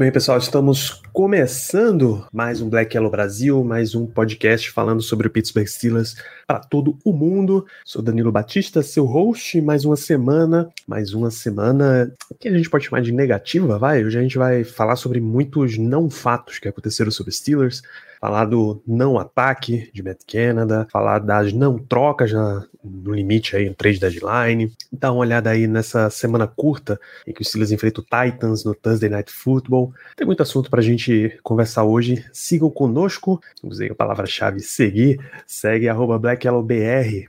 [0.00, 5.30] Bem, pessoal, estamos começando mais um Black Yellow Brasil, mais um podcast falando sobre o
[5.30, 7.66] Pittsburgh Steelers para todo o mundo.
[7.84, 12.86] Sou Danilo Batista, seu host, mais uma semana, mais uma semana que a gente pode
[12.86, 14.02] chamar de negativa, vai?
[14.02, 17.82] Hoje a gente vai falar sobre muitos não fatos que aconteceram sobre Steelers,
[18.20, 23.68] falar do não ataque de Matt Canada, falar das não trocas na, no limite aí,
[23.68, 28.00] no trade deadline, dar uma olhada aí nessa semana curta em que o Steelers enfrenta
[28.00, 29.92] o Titans no Thursday Night Football.
[30.16, 32.24] Tem muito assunto pra gente conversar hoje.
[32.32, 36.20] Sigam conosco, usei a palavra-chave seguir, segue arroba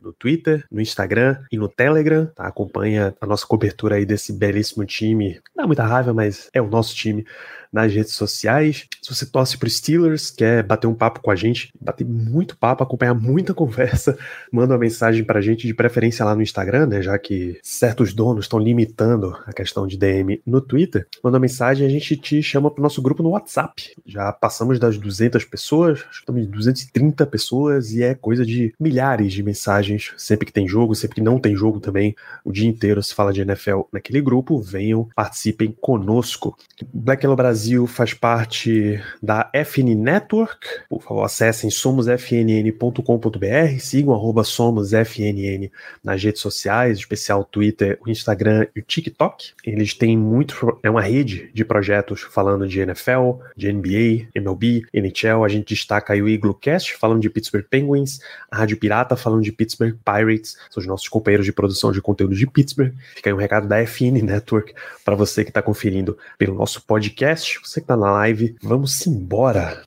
[0.01, 2.47] no Twitter, no Instagram e no Telegram, tá?
[2.47, 5.39] Acompanha a nossa cobertura aí desse belíssimo time.
[5.55, 7.25] Dá muita raiva, mas é o nosso time
[7.71, 8.87] nas redes sociais.
[9.01, 12.83] Se você torce para Steelers, quer bater um papo com a gente, bater muito papo,
[12.83, 14.17] acompanhar muita conversa,
[14.51, 17.01] manda uma mensagem para a gente, de preferência lá no Instagram, né?
[17.01, 21.07] Já que certos donos estão limitando a questão de DM no Twitter.
[21.23, 23.93] Manda uma mensagem e a gente te chama para o nosso grupo no WhatsApp.
[24.05, 28.73] Já passamos das 200 pessoas, acho que estamos em 230 pessoas e é coisa de
[28.79, 32.15] milhares de mensagens sempre que tem jogo, sempre que não tem jogo também.
[32.43, 34.59] O dia inteiro se fala de NFL naquele grupo.
[34.59, 36.57] Venham, participem conosco.
[36.93, 40.67] Black Brasil faz parte da FN Network.
[40.89, 45.69] Por favor, acessem somosfnn.com.br, sigam arroba somosfnn
[46.03, 49.51] nas redes sociais, especial o Twitter, o Instagram e o TikTok.
[49.63, 55.43] Eles têm muito, é uma rede de projetos falando de NFL, de NBA, MLB, NHL.
[55.43, 58.19] A gente destaca aí o Iglocast, falando de Pittsburgh Penguins,
[58.49, 62.35] a Rádio Pirata, falando de Pittsburgh Pirates, são os nossos companheiros de produção de conteúdo
[62.35, 62.93] de Pittsburgh.
[63.15, 64.73] Fica aí um recado da FN Network
[65.03, 69.83] para você que está conferindo pelo nosso podcast você que tá na live, vamos embora.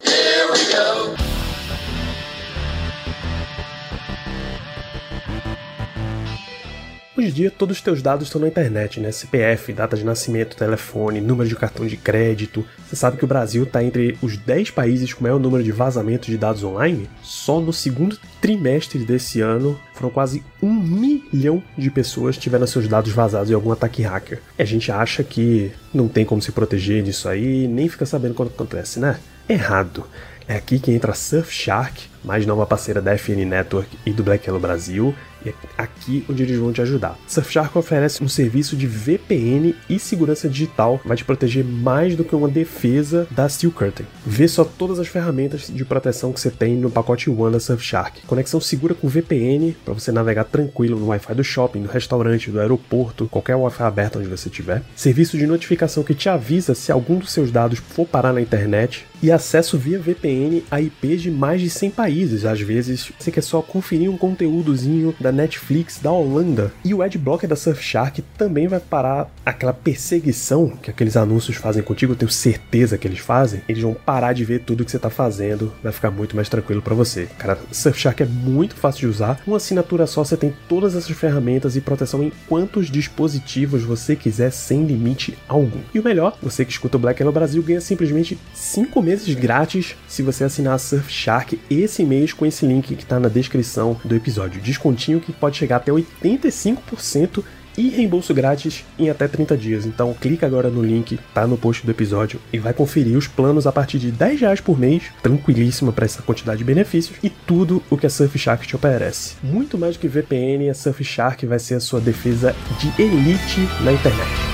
[7.24, 9.10] Em dia, todos os teus dados estão na internet, né?
[9.10, 12.64] CPF, data de nascimento, telefone, número de cartão de crédito.
[12.86, 16.28] Você sabe que o Brasil está entre os 10 países com maior número de vazamentos
[16.28, 17.08] de dados online?
[17.22, 23.12] Só no segundo trimestre desse ano, foram quase um milhão de pessoas tiveram seus dados
[23.12, 24.40] vazados em algum ataque hacker.
[24.58, 28.34] E a gente acha que não tem como se proteger disso aí, nem fica sabendo
[28.34, 29.18] quando acontece, né?
[29.48, 30.04] Errado.
[30.46, 34.46] É aqui que entra a Surfshark, mais nova parceira da FN Network e do Black
[34.46, 35.14] Yellow Brasil,
[35.44, 37.18] e é aqui onde eles vão te ajudar.
[37.26, 42.34] Surfshark oferece um serviço de VPN e segurança digital, vai te proteger mais do que
[42.34, 44.06] uma defesa da Steel Curtain.
[44.26, 48.22] Vê só todas as ferramentas de proteção que você tem no pacote One da Surfshark.
[48.26, 52.60] Conexão segura com VPN para você navegar tranquilo no Wi-Fi do shopping, do restaurante, do
[52.60, 54.82] aeroporto, qualquer Wi-Fi aberto onde você estiver.
[54.96, 59.06] Serviço de notificação que te avisa se algum dos seus dados for parar na internet
[59.24, 62.44] e acesso via VPN a IPs de mais de 100 países.
[62.44, 66.70] Às vezes você quer só conferir um conteúdozinho da Netflix da Holanda.
[66.84, 72.12] E o Adblocker da Surfshark também vai parar aquela perseguição que aqueles anúncios fazem contigo,
[72.12, 73.62] eu tenho certeza que eles fazem.
[73.66, 76.82] Eles vão parar de ver tudo que você tá fazendo, vai ficar muito mais tranquilo
[76.82, 77.26] para você.
[77.38, 79.40] Cara, Surfshark é muito fácil de usar.
[79.46, 84.52] Uma assinatura só você tem todas essas ferramentas e proteção em quantos dispositivos você quiser
[84.52, 85.80] sem limite algum.
[85.94, 89.96] E o melhor, você que escuta o Black Hello Brasil ganha simplesmente 5 meses grátis
[90.08, 94.14] se você assinar a Surfshark esse mês com esse link que tá na descrição do
[94.14, 94.60] episódio.
[94.60, 97.44] Descontinho que pode chegar até 85%
[97.76, 99.86] e reembolso grátis em até 30 dias.
[99.86, 103.66] Então clica agora no link, tá no post do episódio e vai conferir os planos
[103.66, 107.82] a partir de 10 reais por mês, tranquilíssima para essa quantidade de benefícios e tudo
[107.90, 109.34] o que a Surfshark te oferece.
[109.42, 113.92] Muito mais do que VPN, a Surfshark vai ser a sua defesa de elite na
[113.92, 114.53] internet.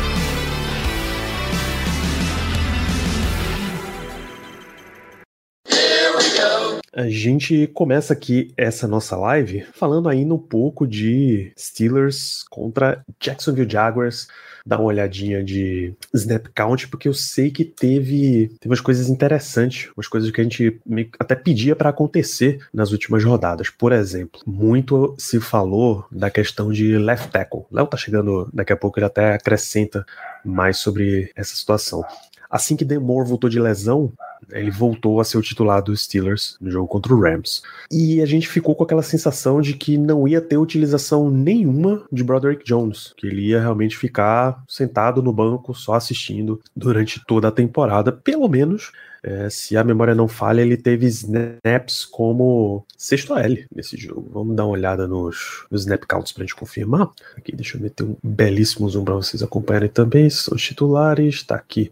[7.01, 13.71] A gente começa aqui essa nossa live falando ainda um pouco de Steelers contra Jacksonville
[13.71, 14.29] Jaguars.
[14.67, 19.91] Dá uma olhadinha de snap count, porque eu sei que teve, teve umas coisas interessantes,
[19.97, 20.79] umas coisas que a gente
[21.19, 23.71] até pedia para acontecer nas últimas rodadas.
[23.71, 27.63] Por exemplo, muito se falou da questão de left tackle.
[27.73, 30.05] Léo tá chegando daqui a pouco, ele até acrescenta
[30.45, 32.05] mais sobre essa situação.
[32.51, 34.13] Assim que Demore voltou de lesão,
[34.51, 37.63] ele voltou a ser o titular dos Steelers no jogo contra o Rams.
[37.91, 42.25] E a gente ficou com aquela sensação de que não ia ter utilização nenhuma de
[42.25, 47.53] Broderick Jones, que ele ia realmente ficar sentado no banco só assistindo durante toda a
[47.53, 48.91] temporada, pelo menos
[49.23, 54.31] é, se a memória não falha, ele teve snaps como sexto L nesse jogo.
[54.33, 57.11] Vamos dar uma olhada nos, nos snap counts pra gente confirmar.
[57.37, 60.31] Aqui, deixa eu meter um belíssimo zoom para vocês acompanharem também.
[60.31, 61.91] São os titulares, tá aqui.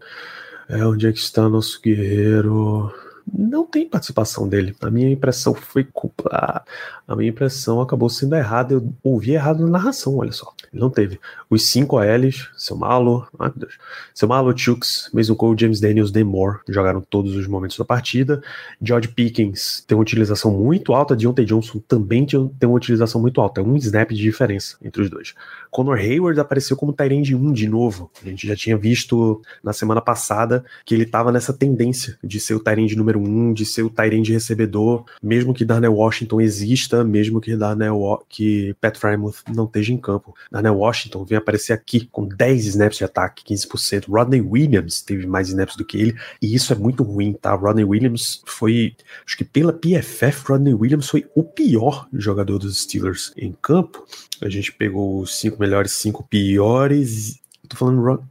[0.69, 2.93] É, onde é que está nosso guerreiro?
[3.33, 4.75] Não tem participação dele.
[4.81, 6.63] A minha impressão foi culpa.
[7.07, 8.73] A minha impressão acabou sendo errada.
[8.73, 10.53] Eu ouvi errado na narração, olha só.
[10.71, 11.19] Ele não teve.
[11.49, 13.77] Os cinco ALs, seu Malo, ai meu Deus.
[14.13, 18.41] Seu Malo, Chooks, Mason Cole, James Daniels, Demore jogaram todos os momentos da partida.
[18.81, 21.15] George Pickens tem uma utilização muito alta.
[21.15, 23.61] Deontay Johnson também tem uma utilização muito alta.
[23.61, 25.33] É um snap de diferença entre os dois.
[25.71, 28.11] Conor Hayward apareceu como Tyrande 1 de novo.
[28.21, 32.55] A gente já tinha visto na semana passada que ele estava nessa tendência de ser
[32.55, 37.39] o Tyrande número 1, de ser o Tyrande recebedor, mesmo que Darnell Washington exista, mesmo
[37.41, 40.35] que Darnell que Pat Frymouth não esteja em campo.
[40.51, 44.05] Darnell Washington vem aparecer aqui com 10 snaps de ataque, 15%.
[44.09, 47.53] Rodney Williams teve mais snaps do que ele, e isso é muito ruim, tá?
[47.53, 48.95] Rodney Williams foi,
[49.25, 54.05] acho que pela PFF, Rodney Williams foi o pior jogador dos Steelers em campo.
[54.41, 57.39] A gente pegou os cinco melhores, cinco piores.
[57.67, 58.23] Tô falando.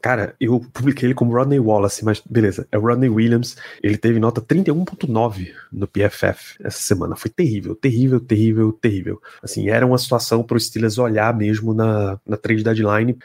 [0.00, 3.56] Cara, eu publiquei ele como Rodney Wallace, mas beleza, é o Rodney Williams.
[3.82, 7.16] Ele teve nota 31.9 no PFF essa semana.
[7.16, 9.20] Foi terrível, terrível, terrível, terrível.
[9.42, 13.18] Assim, era uma situação para os Steelers olhar mesmo na, na trade deadline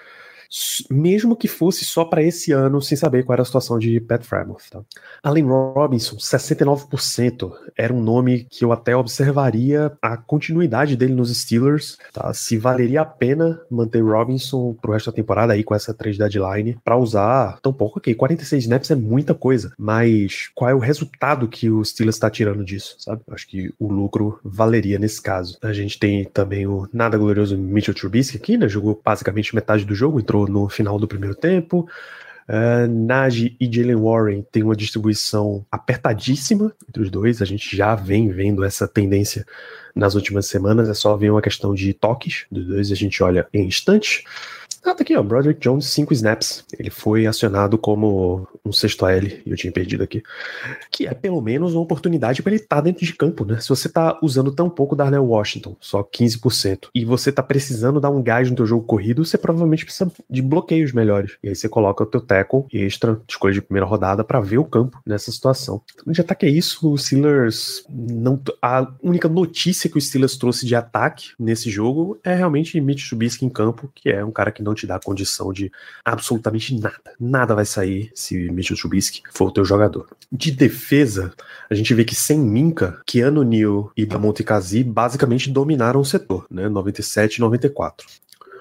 [0.90, 4.24] mesmo que fosse só para esse ano, sem saber qual era a situação de Pat
[4.24, 4.70] Frymouth.
[4.70, 4.82] Tá?
[5.24, 11.98] Allen Robinson, 69%, era um nome que eu até observaria a continuidade dele nos Steelers,
[12.12, 12.34] tá?
[12.34, 16.78] se valeria a pena manter Robinson pro resto da temporada aí com essa trade deadline
[16.84, 21.48] para usar tão pouco, ok, 46 snaps é muita coisa, mas qual é o resultado
[21.48, 23.22] que o Steelers está tirando disso, sabe?
[23.32, 25.58] Acho que o lucro valeria nesse caso.
[25.62, 28.68] A gente tem também o nada glorioso Mitchell Trubisky aqui, né?
[28.68, 31.88] Jogou basicamente metade do jogo, entrou no final do primeiro tempo.
[32.48, 37.42] Uh, e Jalen Warren têm uma distribuição apertadíssima entre os dois.
[37.42, 39.46] A gente já vem vendo essa tendência
[39.96, 40.90] nas últimas semanas.
[40.90, 44.24] É só ver uma questão de toques dos dois e a gente olha em instantes.
[44.86, 45.24] Ah, tá aqui, ó.
[45.24, 46.66] Broderick Jones, 5 snaps.
[46.78, 50.22] Ele foi acionado como um sexto L, e eu tinha perdido aqui.
[50.92, 53.60] Que é pelo menos uma oportunidade para ele estar tá dentro de campo, né?
[53.62, 58.10] Se você tá usando tão pouco Darnell Washington, só 15%, e você tá precisando dar
[58.10, 61.38] um gás no teu jogo corrido, você provavelmente precisa de bloqueios melhores.
[61.42, 64.66] E aí você coloca o teu tackle extra, escolha de primeira rodada, para ver o
[64.66, 65.82] campo nessa situação.
[65.94, 68.42] Então, de ataque é isso, o Steelers não.
[68.62, 73.46] A única notícia que o Steelers trouxe de ataque nesse jogo é realmente Mitch Trubisky
[73.46, 75.72] em campo, que é um cara que não não te dá condição de
[76.04, 77.14] absolutamente nada.
[77.20, 80.08] Nada vai sair se Mitchell Trubisky for o teu jogador.
[80.32, 81.32] De defesa,
[81.70, 86.46] a gente vê que sem Minka, Keanu Neal e Damonte Kazi basicamente dominaram o setor,
[86.50, 86.68] né?
[86.68, 88.08] 97 e 94.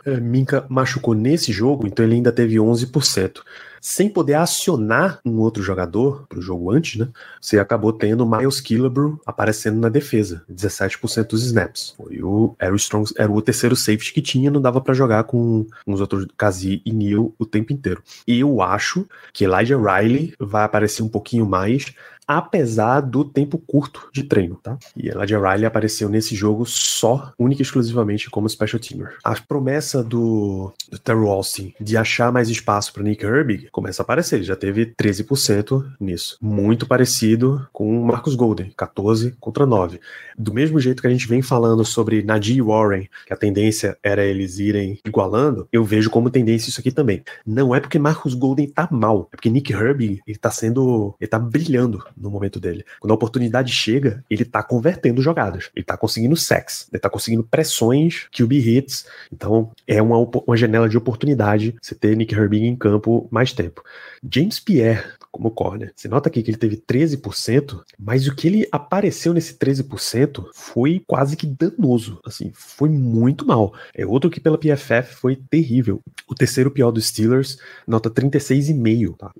[0.04, 3.40] É, Minka machucou nesse jogo, então ele ainda teve 11%
[3.82, 7.08] sem poder acionar um outro jogador para o jogo antes, né?
[7.40, 11.92] Você acabou tendo Miles Killebrew aparecendo na defesa, 17% dos snaps.
[11.96, 15.24] Foi o, era, o strong, era o terceiro safety que tinha, não dava para jogar
[15.24, 18.00] com os outros Kazi e Neil o tempo inteiro.
[18.24, 21.92] E eu acho que Elijah Riley vai aparecer um pouquinho mais,
[22.38, 24.78] apesar do tempo curto de treino, tá?
[24.96, 29.16] E Elijah Riley apareceu nesse jogo só, única e exclusivamente como special teamer.
[29.24, 34.04] A promessa do, do Terry Austin de achar mais espaço para Nick Herbig começa a
[34.04, 36.36] aparecer, ele já teve 13% nisso.
[36.40, 40.00] Muito parecido com o Marcus Golden, 14 contra 9.
[40.38, 44.24] Do mesmo jeito que a gente vem falando sobre Najee Warren, que a tendência era
[44.24, 47.22] eles irem igualando, eu vejo como tendência isso aqui também.
[47.46, 51.28] Não é porque Marcus Golden tá mal, é porque Nick Herbig, ele tá sendo, ele
[51.28, 52.84] tá brilhando no momento dele.
[53.00, 55.70] Quando a oportunidade chega, ele tá convertendo jogadas.
[55.74, 59.06] Ele tá conseguindo sex, ele tá conseguindo pressões, QB hits.
[59.32, 63.82] Então, é uma, uma janela de oportunidade você ter Nick Herbig em campo mais tempo.
[64.22, 65.02] James Pierre,
[65.32, 69.54] como corner, você nota aqui que ele teve 13%, mas o que ele apareceu nesse
[69.54, 72.20] 13% foi quase que danoso.
[72.24, 73.72] Assim, foi muito mal.
[73.94, 76.00] É outro que pela PFF foi terrível.
[76.28, 79.32] O terceiro pior dos Steelers, nota 36,5, tá?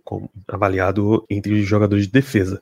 [0.48, 2.61] Avaliado entre os jogadores de defesa.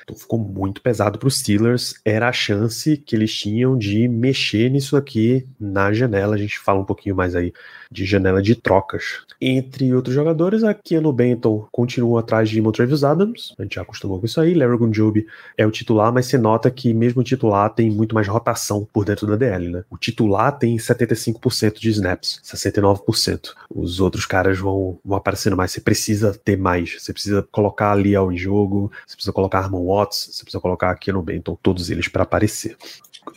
[0.03, 1.95] Então ficou muito pesado para os Steelers.
[2.03, 6.35] Era a chance que eles tinham de mexer nisso aqui na janela.
[6.35, 7.53] A gente fala um pouquinho mais aí
[7.91, 9.21] de janela de trocas.
[9.39, 14.19] Entre outros jogadores, a Keanu Benton continua atrás de Montrevious Adams, a gente já acostumou
[14.19, 15.25] com isso aí, Larry Gunjobi
[15.57, 19.03] é o titular, mas você nota que mesmo o titular tem muito mais rotação por
[19.03, 19.83] dentro da DL, né?
[19.89, 23.53] O titular tem 75% de snaps, 69%.
[23.69, 28.15] Os outros caras vão, vão aparecendo mais, você precisa ter mais, você precisa colocar ali
[28.15, 32.23] ao jogo, você precisa colocar Armon Watts, você precisa colocar Keanu Benton, todos eles para
[32.23, 32.77] aparecer.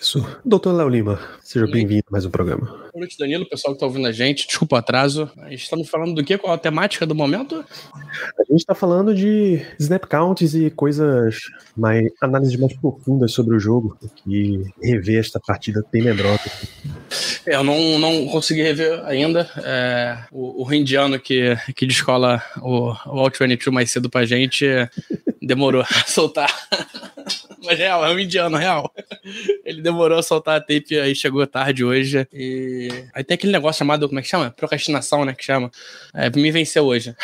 [0.00, 0.24] Isso.
[0.44, 2.83] Doutor Léo Lima, seja bem-vindo a mais um programa.
[2.94, 4.46] Boa noite, Danilo, pessoal que está ouvindo a gente.
[4.46, 5.28] Desculpa o atraso.
[5.50, 6.38] Estamos falando do que?
[6.38, 7.64] Qual a temática do momento?
[8.38, 11.40] A gente está falando de snap counts e coisas
[11.76, 12.08] mais.
[12.22, 16.48] análises mais profundas sobre o jogo, que rever esta partida tenebrosa.
[17.44, 19.50] Eu não, não consegui rever ainda.
[19.64, 24.64] É, o, o indiano que, que descola o, o Alt 22 mais cedo pra gente
[25.42, 26.48] demorou a soltar.
[27.64, 28.92] Mas real, é um indiano, real.
[29.64, 32.26] Ele demorou a soltar a tape, aí chegou tarde hoje.
[32.32, 34.50] E aí tem aquele negócio chamado, como é que chama?
[34.50, 35.34] Procrastinação, né?
[35.34, 35.70] Que chama.
[36.14, 37.14] É, me venceu hoje.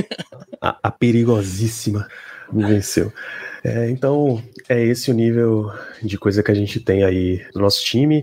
[0.60, 2.08] a, a perigosíssima
[2.52, 3.12] me venceu.
[3.62, 5.72] É, então, é esse o nível
[6.02, 8.22] de coisa que a gente tem aí no nosso time.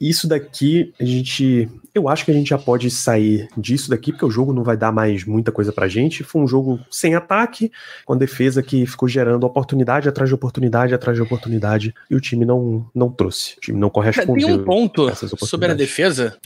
[0.00, 1.68] Isso daqui, a gente.
[1.94, 4.76] Eu acho que a gente já pode sair disso daqui, porque o jogo não vai
[4.76, 6.22] dar mais muita coisa pra gente.
[6.22, 7.72] Foi um jogo sem ataque,
[8.04, 12.20] com a defesa que ficou gerando oportunidade atrás de oportunidade atrás de oportunididade, e o
[12.20, 13.54] time não, não trouxe.
[13.56, 14.46] O time não correspondeu.
[14.46, 15.10] Tem um ponto
[15.46, 16.36] sobre a defesa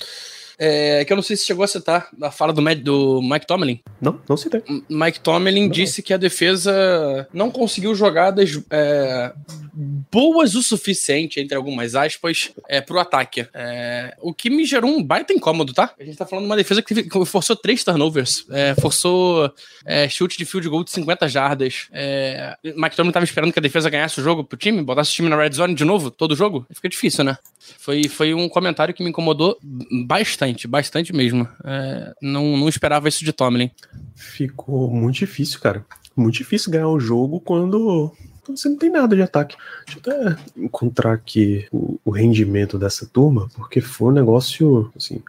[0.62, 3.81] é, que eu não sei se chegou a citar a fala do, do Mike Tomlin.
[3.99, 4.62] Não, não citei.
[4.90, 5.71] Mike Tomlin não.
[5.71, 9.33] disse que a defesa não conseguiu jogadas é,
[9.73, 13.47] boas o suficiente, entre algumas aspas, é, pro ataque.
[13.55, 15.95] É, o que me gerou um baita incômodo, tá?
[15.99, 19.50] A gente tá falando de uma defesa que forçou três turnovers, é, forçou
[19.87, 21.88] é, chute de field goal de 50 jardas.
[21.93, 25.14] É, Mike Tomlin tava esperando que a defesa ganhasse o jogo pro time, botasse o
[25.14, 26.67] time na red zone de novo, todo jogo.
[26.71, 27.38] Fica difícil, né?
[27.79, 29.59] Foi, foi um comentário que me incomodou
[30.07, 31.47] bastante, bastante mesmo.
[31.64, 33.71] É, não, não esperava isso de Tomlin.
[34.14, 35.85] Ficou muito difícil, cara.
[36.16, 38.12] Muito difícil ganhar o jogo quando
[38.49, 39.57] você não tem nada de ataque.
[39.87, 45.23] Deixa eu até encontrar aqui o, o rendimento dessa turma, porque foi um negócio, assim,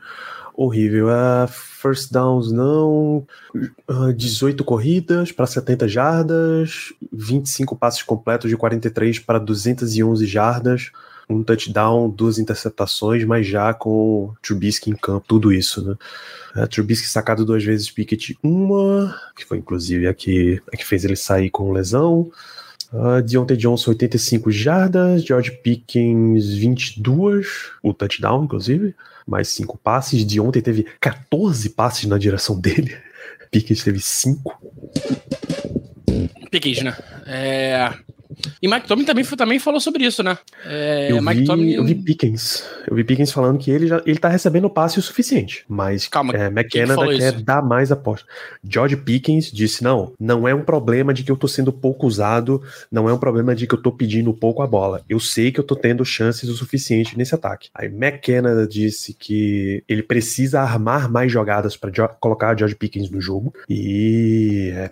[0.55, 1.07] horrível.
[1.07, 3.25] Uh, first downs não,
[3.89, 10.91] uh, 18 corridas para 70 jardas, 25 passes completos de 43 para 211 jardas,
[11.31, 15.95] um touchdown, duas interceptações, mas já com Trubisky em campo, tudo isso, né?
[16.55, 21.05] Uh, Trubisky sacado duas vezes, Pickett uma, que foi inclusive a que, a que fez
[21.05, 22.31] ele sair com lesão.
[22.93, 25.23] Uh, Deontay Johnson, 85 jardas.
[25.23, 27.71] George Pickens, 22.
[27.81, 28.93] O touchdown, inclusive.
[29.25, 30.25] Mais 5 passes.
[30.25, 32.95] Deontay teve 14 passes na direção dele.
[33.49, 34.61] Pickens teve 5.
[36.51, 36.97] Pickens, né?
[37.25, 37.93] É...
[38.61, 40.37] E Mike Tomlin também, também falou sobre isso, né?
[40.65, 41.71] É, eu, Mike vi, Tomlin...
[41.71, 42.63] eu vi Pickens.
[42.87, 46.33] Eu vi Pickens falando que ele já ele tá recebendo passe o suficiente, mas Calma,
[46.33, 47.43] é, McKenna que quer isso?
[47.43, 48.27] dar mais aposta.
[48.63, 52.61] George Pickens disse: não, não é um problema de que eu tô sendo pouco usado,
[52.91, 55.01] não é um problema de que eu tô pedindo pouco a bola.
[55.09, 57.69] Eu sei que eu tô tendo chances o suficiente nesse ataque.
[57.73, 63.53] Aí McKenna disse que ele precisa armar mais jogadas para colocar George Pickens no jogo
[63.69, 64.91] e é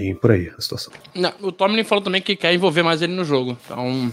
[0.00, 0.92] bem por aí a situação.
[1.14, 3.56] Não, o Tomlin falou também que quer envolver mais ele no jogo.
[3.64, 4.12] Então,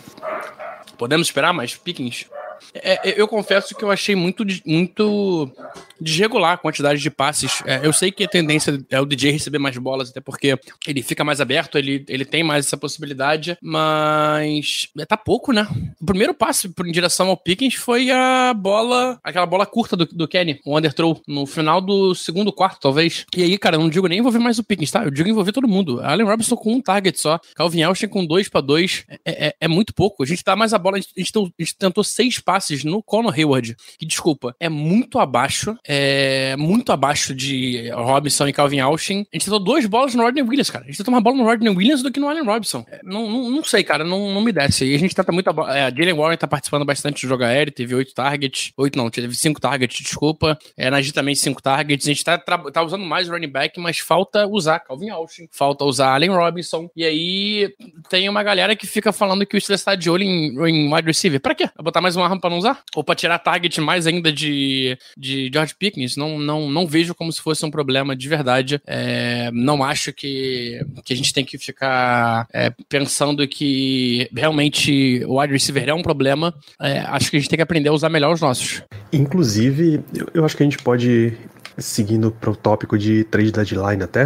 [0.97, 2.27] podemos esperar mais Pickens?
[2.73, 5.51] É, é, eu confesso que eu achei muito, muito
[5.99, 7.61] desregular a quantidade de passes.
[7.65, 11.01] É, eu sei que a tendência é o DJ receber mais bolas, até porque ele
[11.01, 15.67] fica mais aberto, ele, ele tem mais essa possibilidade, mas é, tá pouco, né?
[16.01, 20.27] O primeiro passe em direção ao Pickens foi a bola, aquela bola curta do, do
[20.27, 23.25] Kenny, o underthrow, no final do segundo quarto, talvez.
[23.35, 25.03] E aí, cara, eu não digo nem envolver mais o Pickens, tá?
[25.03, 26.01] Eu digo envolver todo mundo.
[26.01, 29.67] Allen Robinson com um target só, Calvin Austin com dois para dois, é, é, é,
[29.67, 30.23] muito pouco.
[30.23, 33.33] A gente dá mais a bola, a gente, a gente tentou seis passes no Conor
[33.33, 39.25] Hayward, que, desculpa, é muito abaixo é, muito abaixo de Robinson e Calvin Austin.
[39.33, 40.85] A gente tentou duas bolas no Rodney Williams, cara.
[40.85, 42.85] A gente tentou uma bola no Rodney Williams do que no Allen Robinson.
[42.89, 44.85] É, não, não, não, sei, cara, não, não me desce.
[44.85, 45.49] E a gente tenta muito.
[45.69, 48.71] É, a Jalen Warren tá participando bastante do jogo aéreo, teve oito targets.
[48.77, 50.57] Oito não, teve cinco targets, desculpa.
[50.77, 52.07] É, Najee também cinco targets.
[52.07, 56.13] A gente tá, tá usando mais running back, mas falta usar Calvin Austin, falta usar
[56.13, 56.89] Allen Robinson.
[56.95, 57.73] E aí
[58.09, 61.07] tem uma galera que fica falando que o Steelers tá de olho em, em wide
[61.07, 61.39] receiver.
[61.39, 61.67] Pra quê?
[61.67, 62.81] Pra botar mais uma arma pra não usar?
[62.95, 66.15] Ou pra tirar target mais ainda de, de George Pickens?
[66.15, 68.81] Não, não, não vejo como se fosse um problema de verdade.
[68.85, 75.39] É, não acho que, que a gente tem que ficar é, pensando que realmente o
[75.39, 76.53] wide receiver é um problema.
[76.81, 78.81] É, acho que a gente tem que aprender a usar melhor os nossos.
[79.11, 81.37] Inclusive, eu, eu acho que a gente pode,
[81.77, 84.25] seguindo para o tópico de trade deadline até,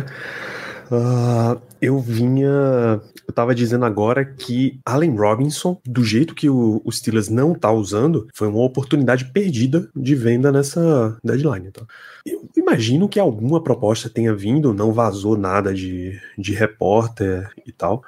[0.91, 3.01] uh, eu vinha.
[3.27, 7.71] Eu tava dizendo agora que Allen Robinson, do jeito que o, o Steelers não tá
[7.71, 11.71] usando, foi uma oportunidade perdida de venda nessa deadline.
[11.71, 11.81] Tá?
[12.25, 18.03] Eu imagino que alguma proposta tenha vindo, não vazou nada de, de repórter e tal,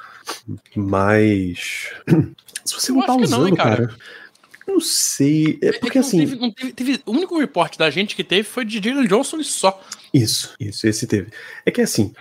[0.76, 1.90] mas.
[2.66, 3.88] Se você Eu não tá que não, usando, hein, cara?
[3.88, 3.96] cara.
[4.68, 5.60] eu Não sei.
[5.62, 6.20] É porque não assim.
[6.20, 9.38] teve- não teve- teve- o único report da gente que teve foi de Jalen Johnson
[9.38, 9.82] e só.
[10.14, 11.30] Isso, isso, esse teve.
[11.66, 12.14] É que assim,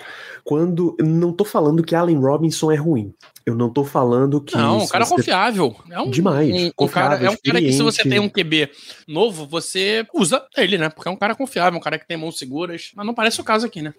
[0.45, 0.97] quando.
[1.01, 3.13] Não tô falando que Allen Robinson é ruim.
[3.45, 4.57] Eu não tô falando que.
[4.57, 5.75] não, um cara você- confiável.
[5.91, 8.29] É um, Demais, Um, um confiável, cara, é um cara que se você tem um
[8.29, 8.71] QB
[9.09, 10.89] novo, você usa ele, né?
[10.89, 12.93] Porque é um cara confiável, um cara que tem mãos seguras.
[12.95, 13.93] Mas não parece o caso aqui, né?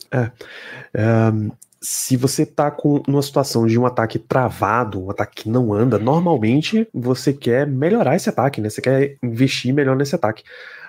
[0.95, 1.49] Ahn,
[1.81, 5.99] se você tá com uma situação de um ataque travado, um ataque que não anda,
[5.99, 8.69] normalmente você quer melhorar esse ataque, né?
[8.69, 10.43] Você quer investir melhor nesse ataque.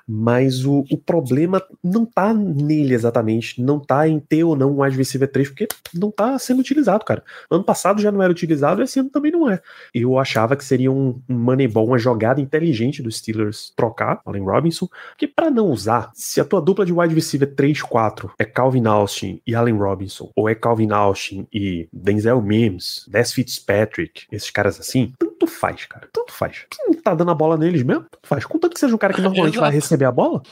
[0.07, 4.83] Mas o, o problema não tá nele exatamente, não tá em ter ou não um
[4.83, 7.23] wide receiver 3, porque não tá sendo utilizado, cara.
[7.51, 9.61] Ano passado já não era utilizado, esse ano também não é.
[9.95, 14.45] Eu achava que seria um, um money ball, uma jogada inteligente dos Steelers trocar Allen
[14.45, 18.87] Robinson, porque pra não usar, se a tua dupla de wide receiver 3-4 é Calvin
[18.87, 24.79] Austin e Allen Robinson, ou é Calvin Austin e Denzel Mims, Des Fitzpatrick, esses caras
[24.79, 26.09] assim, tanto faz, cara.
[26.13, 26.67] Tanto faz.
[26.71, 28.45] Quem não tá dando a bola neles mesmo, tanto faz.
[28.45, 29.94] Contanto que seja um cara que normalmente vai Exato.
[29.95, 30.43] Receber a bola,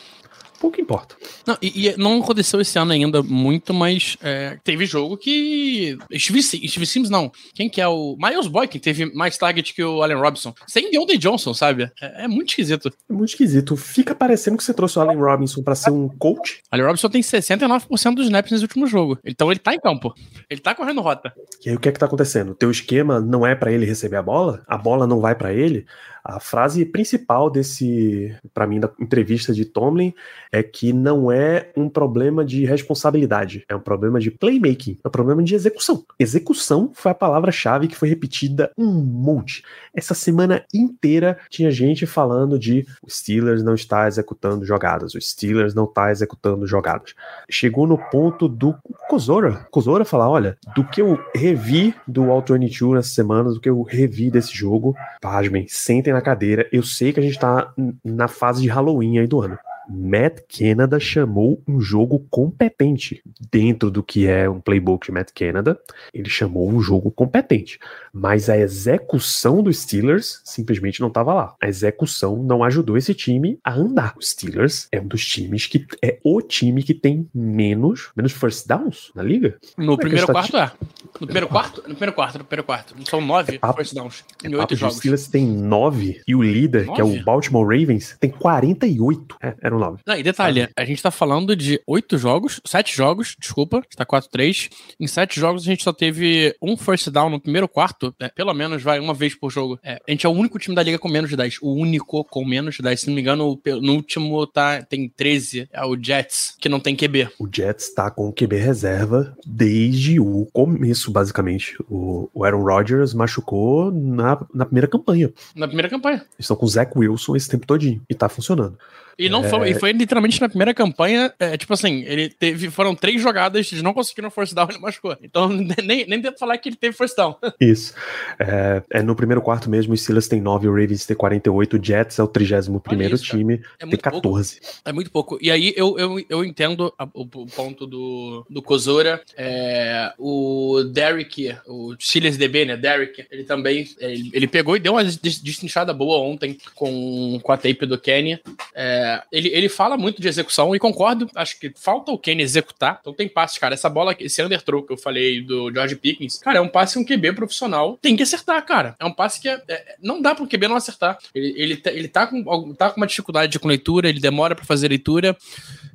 [0.61, 1.17] pouco importa.
[1.45, 5.99] Não, e, e não aconteceu esse ano ainda muito, mas é, teve jogo que.
[6.17, 7.33] Steve, Steve Sims, não.
[7.53, 8.17] Quem que é o.
[8.17, 10.55] Miles Boykin teve mais target que o Allen Robinson.
[10.69, 11.91] Sem Deontay Johnson, sabe?
[12.01, 12.93] É, é muito esquisito.
[13.11, 13.77] É muito esquisito.
[13.77, 16.63] Fica parecendo que você trouxe o Allen Robinson pra ser um coach.
[16.71, 19.19] Allen Robinson tem 69% dos snaps nesse último jogo.
[19.25, 20.15] Então ele tá em campo.
[20.49, 21.33] Ele tá correndo rota.
[21.67, 22.55] E aí o que é que tá acontecendo?
[22.55, 24.63] Teu esquema não é pra ele receber a bola?
[24.69, 25.87] A bola não vai pra ele?
[26.25, 30.15] A frase principal desse, pra mim, da entrevista de Tomlin
[30.53, 35.11] é que não é um problema de responsabilidade, é um problema de playmaking, é um
[35.11, 36.05] problema de execução.
[36.19, 39.65] Execução foi a palavra-chave que foi repetida um monte.
[39.95, 45.75] Essa semana inteira tinha gente falando de o Steelers não está executando jogadas, o Steelers
[45.75, 47.15] não está executando jogadas.
[47.51, 48.75] Chegou no ponto do
[49.09, 49.67] Kozora.
[49.71, 53.83] Kozora falar: olha, do que eu revi do All 22 nessa semana, do que eu
[53.83, 56.69] revi desse jogo, pasmem, sentem na cadeira.
[56.73, 57.73] Eu sei que a gente tá
[58.05, 59.59] na fase de Halloween aí do ano.
[59.89, 63.23] Matt Canada chamou um jogo competente.
[63.51, 65.79] Dentro do que é um playbook de Matt Canada,
[66.13, 67.79] ele chamou um jogo competente.
[68.13, 71.55] Mas a execução dos Steelers simplesmente não estava lá.
[71.61, 74.15] A execução não ajudou esse time a andar.
[74.19, 78.67] Os Steelers é um dos times que é o time que tem menos, menos first
[78.67, 79.59] downs na liga.
[79.77, 80.73] No primeiro está- quarto é.
[81.21, 81.77] No primeiro quarto?
[81.79, 82.95] No primeiro quarto, no primeiro quarto.
[83.09, 84.97] São nove papo- first downs em Papo oito jogos.
[84.97, 87.21] Steelers tem 9 e o líder, que é Nove?
[87.21, 89.37] o Baltimore Ravens, tem 48.
[89.43, 90.03] É, eram 9.
[90.07, 93.97] Não, e detalhe, a gente tá falando de oito jogos, sete jogos, desculpa, a gente
[93.97, 94.71] tá 4-3.
[95.01, 98.53] Em sete jogos a gente só teve um first down no primeiro quarto, é, pelo
[98.55, 99.79] menos vai uma vez por jogo.
[99.83, 102.25] É, a gente é o único time da liga com menos de 10, o único
[102.25, 103.01] com menos de 10.
[103.01, 106.97] Se não me engano, no último tá, tem 13, é o Jets, que não tem
[106.97, 107.31] QB.
[107.39, 111.77] O Jets tá com o QB reserva desde o começo, basicamente.
[111.89, 115.33] O, o Aaron Rodgers machucou na, na primeira campanha.
[115.55, 116.17] Na primeira campanha.
[116.17, 118.03] Eles estão com o Zach Wilson esse tempo todinho.
[118.09, 118.77] E tá funcionando.
[119.19, 122.95] E não foi, e foi literalmente na primeira campanha, é, tipo assim, ele teve, foram
[122.95, 125.17] três jogadas, eles não conseguiram first down ele machucou.
[125.23, 125.49] Então
[125.83, 127.37] nem, nem devo falar que ele teve first down.
[127.61, 127.95] Isso.
[128.39, 131.85] É, é no primeiro quarto mesmo, os Steelers tem 9, o Ravens tem 48, o
[131.85, 134.21] Jets é o 31 primeiro isso, time, É tem muito pouco.
[134.23, 134.61] 14.
[134.85, 135.39] É muito pouco.
[135.41, 139.21] E aí eu, eu, eu entendo a- o, o ponto do, do Kozora.
[139.37, 142.77] É, o Derrick, o Steelers DB, né?
[142.77, 143.89] Derrick, ele também.
[143.99, 147.99] Ele, ele pegou e deu uma des- destrinchada boa ontem com, com a tape do
[147.99, 148.41] Kenny.
[148.75, 151.29] É, ele, ele fala muito de execução e concordo.
[151.35, 152.99] Acho que falta o Kenny executar.
[153.01, 153.75] Então tem passes, cara.
[153.75, 157.05] Essa bola, esse underthrow que eu falei do George Pickens, cara, é um passe um
[157.05, 157.99] QB profissional.
[158.01, 158.95] Tem que acertar, cara.
[158.99, 161.19] É um passe que é- é- não dá um QB não acertar.
[161.35, 164.65] Ele, ele, tá- ele tá, com, tá com uma dificuldade com leitura, ele demora para
[164.65, 165.37] fazer leitura.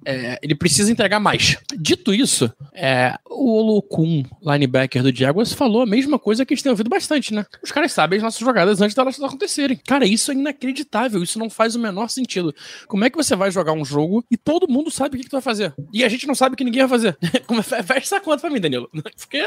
[0.05, 1.57] É, ele precisa entregar mais.
[1.77, 6.63] Dito isso, é, o Olokun, linebacker do Jaguars, falou a mesma coisa que a gente
[6.63, 7.45] tem ouvido bastante, né?
[7.61, 9.77] Os caras sabem as nossas jogadas antes delas acontecerem.
[9.85, 11.21] Cara, isso é inacreditável.
[11.21, 12.55] Isso não faz o menor sentido.
[12.97, 15.29] Como é que você vai jogar um jogo e todo mundo sabe o que, que
[15.29, 15.71] tu vai fazer?
[15.93, 17.15] E a gente não sabe o que ninguém vai fazer.
[17.77, 18.89] É- Fecha essa conta pra mim, Danilo.
[19.15, 19.45] Porque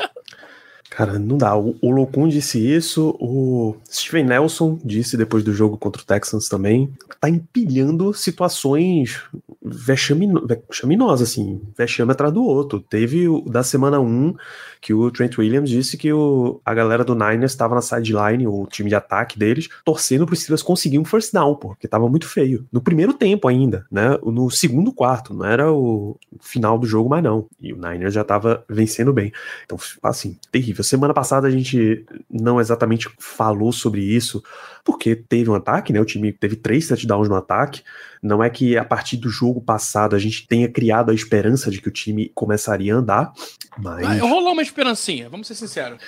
[0.91, 1.57] Cara, não dá.
[1.57, 6.49] O, o Locum disse isso, o Steven Nelson disse depois do jogo contra o Texans
[6.49, 6.93] também.
[7.21, 9.23] Tá empilhando situações
[9.63, 12.81] vexamino, vexaminosas, assim, vexame atrás do outro.
[12.81, 14.35] Teve o da semana 1
[14.81, 18.67] que o Trent Williams disse que o, a galera do Niners estava na sideline, o
[18.67, 22.27] time de ataque deles, torcendo pro Steelers conseguir um first down, pô, porque tava muito
[22.27, 22.67] feio.
[22.73, 24.19] No primeiro tempo ainda, né?
[24.25, 27.47] No segundo quarto, não era o final do jogo, mas não.
[27.61, 29.31] E o Niners já tava vencendo bem.
[29.65, 30.80] Então, assim, terrível.
[30.83, 34.43] Semana passada a gente não exatamente falou sobre isso,
[34.85, 36.01] porque teve um ataque, né?
[36.01, 37.83] O time teve três touchdowns no ataque.
[38.23, 41.81] Não é que a partir do jogo passado a gente tenha criado a esperança de
[41.81, 43.33] que o time começaria a andar,
[43.79, 44.21] mas.
[44.21, 45.99] Rolou uma esperancinha, vamos ser sinceros.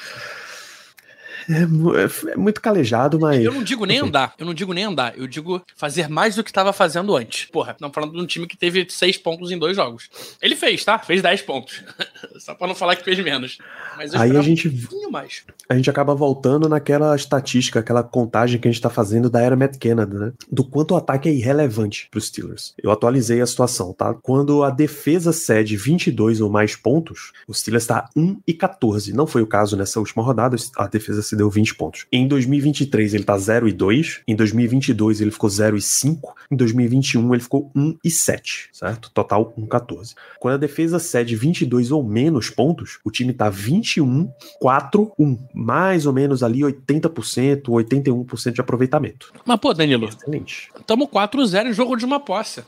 [1.48, 3.44] É, é, muito calejado, mas.
[3.44, 6.44] Eu não digo nem andar, eu não digo nem andar, eu digo fazer mais do
[6.44, 7.48] que estava fazendo antes.
[7.50, 10.09] Porra, não falando de um time que teve seis pontos em dois jogos.
[10.40, 10.98] Ele fez, tá?
[10.98, 11.83] Fez dez pontos.
[12.38, 13.59] Só pra não falar que fez menos.
[13.96, 14.68] Mas Aí a gente.
[14.92, 15.44] Um mais.
[15.68, 19.57] A gente acaba voltando naquela estatística, aquela contagem que a gente tá fazendo da era
[19.57, 20.33] Matt Canada, né?
[20.50, 22.74] Do quanto o ataque é irrelevante pros Steelers.
[22.83, 24.14] Eu atualizei a situação, tá?
[24.14, 29.12] Quando a defesa cede 22 ou mais pontos, o Steelers tá 1 e 14.
[29.12, 32.07] Não foi o caso nessa última rodada, a defesa se deu 20 pontos.
[32.12, 36.57] Em 2023 ele tá 0 e 2, em 2022 ele ficou 0 e 5, em
[36.57, 39.11] 2021 ele ficou 1 e 7, certo?
[39.11, 40.14] Total 1 14.
[40.38, 46.05] Quando a defesa cede 22 ou menos pontos, o time tá 21 4 1, mais
[46.05, 49.33] ou menos ali 80%, 81% de aproveitamento.
[49.47, 50.71] Mas pô, Danilo, excelente.
[50.87, 52.62] Tamo 4 0 em jogo de uma posse.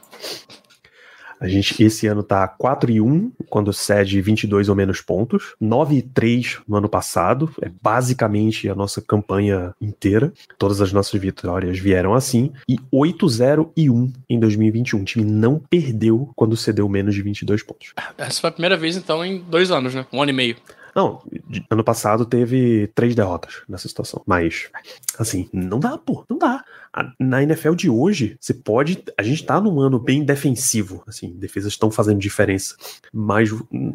[1.45, 5.97] A gente esse ano tá 4 e 1 quando cede 22 ou menos pontos, 9
[5.97, 10.33] e 3 no ano passado, é basicamente a nossa campanha inteira.
[10.59, 15.03] Todas as nossas vitórias vieram assim e 8 0 e 1 em 2021.
[15.03, 17.93] O time não perdeu quando cedeu menos de 22 pontos.
[18.17, 20.07] Essa foi a primeira vez então em dois anos, né?
[20.11, 20.57] Um ano e meio.
[20.95, 21.23] Não,
[21.71, 24.23] ano passado teve três derrotas nessa situação.
[24.27, 24.71] Mas,
[25.19, 26.65] assim, não dá, pô, não dá
[27.19, 29.03] na NFL de hoje, você pode.
[29.19, 32.77] A gente tá num ano bem defensivo, assim, defesas estão fazendo diferença.
[33.13, 33.51] Mas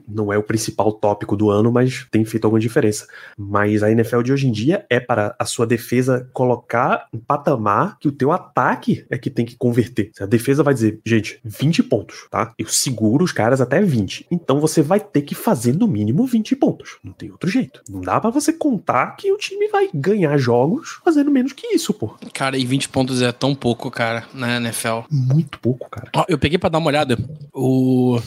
[0.07, 3.07] não é o principal tópico do ano, mas tem feito alguma diferença.
[3.37, 7.97] Mas a NFL de hoje em dia é para a sua defesa colocar um patamar
[7.99, 10.11] que o teu ataque é que tem que converter.
[10.19, 12.53] A defesa vai dizer, gente, 20 pontos, tá?
[12.57, 14.27] Eu seguro os caras até 20.
[14.29, 16.88] Então você vai ter que fazer no mínimo 20 pontos.
[17.03, 17.81] Não tem outro jeito.
[17.89, 21.93] Não dá para você contar que o time vai ganhar jogos fazendo menos que isso,
[21.93, 22.15] pô.
[22.33, 25.01] Cara, e 20 pontos é tão pouco, cara, na NFL.
[25.09, 26.09] Muito pouco, cara.
[26.15, 27.17] Ó, eu peguei para dar uma olhada.
[27.53, 28.19] O.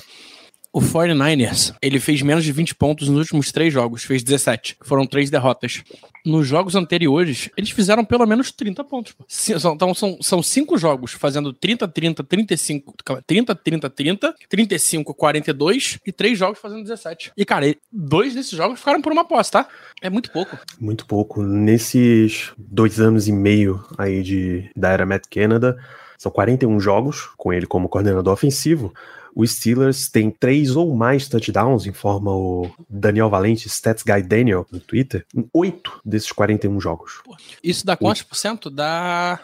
[0.74, 4.78] O 49ers, ele fez menos de 20 pontos nos últimos três jogos, fez 17.
[4.80, 5.84] Foram três derrotas.
[6.24, 9.14] Nos jogos anteriores, eles fizeram pelo menos 30 pontos.
[9.50, 12.94] Então são, são cinco jogos fazendo 30, 30, 35,
[13.26, 17.32] 30, 30, 30, 35, 42 e três jogos fazendo 17.
[17.36, 19.68] E, cara, dois desses jogos ficaram por uma posse, tá?
[20.00, 20.58] É muito pouco.
[20.80, 21.42] Muito pouco.
[21.42, 25.76] Nesses dois anos e meio aí de, da era Matt Canada,
[26.16, 28.94] são 41 jogos com ele como coordenador ofensivo
[29.34, 34.80] o Steelers tem três ou mais touchdowns, informa o Daniel Valente, Stats Guy Daniel, no
[34.80, 37.22] Twitter, em oito desses 41 jogos.
[37.62, 38.70] Isso dá quantos por cento?
[38.70, 39.40] Dá.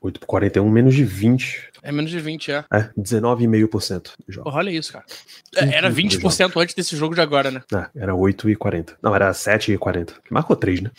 [0.00, 1.71] 8 por 41, menos de 20.
[1.82, 2.64] É menos de 20, é.
[2.72, 5.04] É, 19,5% Porra, olha isso, cara.
[5.56, 7.62] Era 20% antes desse jogo de agora, né?
[7.74, 8.94] É, era 8,40.
[9.02, 10.12] Não, era 7,40.
[10.30, 10.90] Marcou 3, né?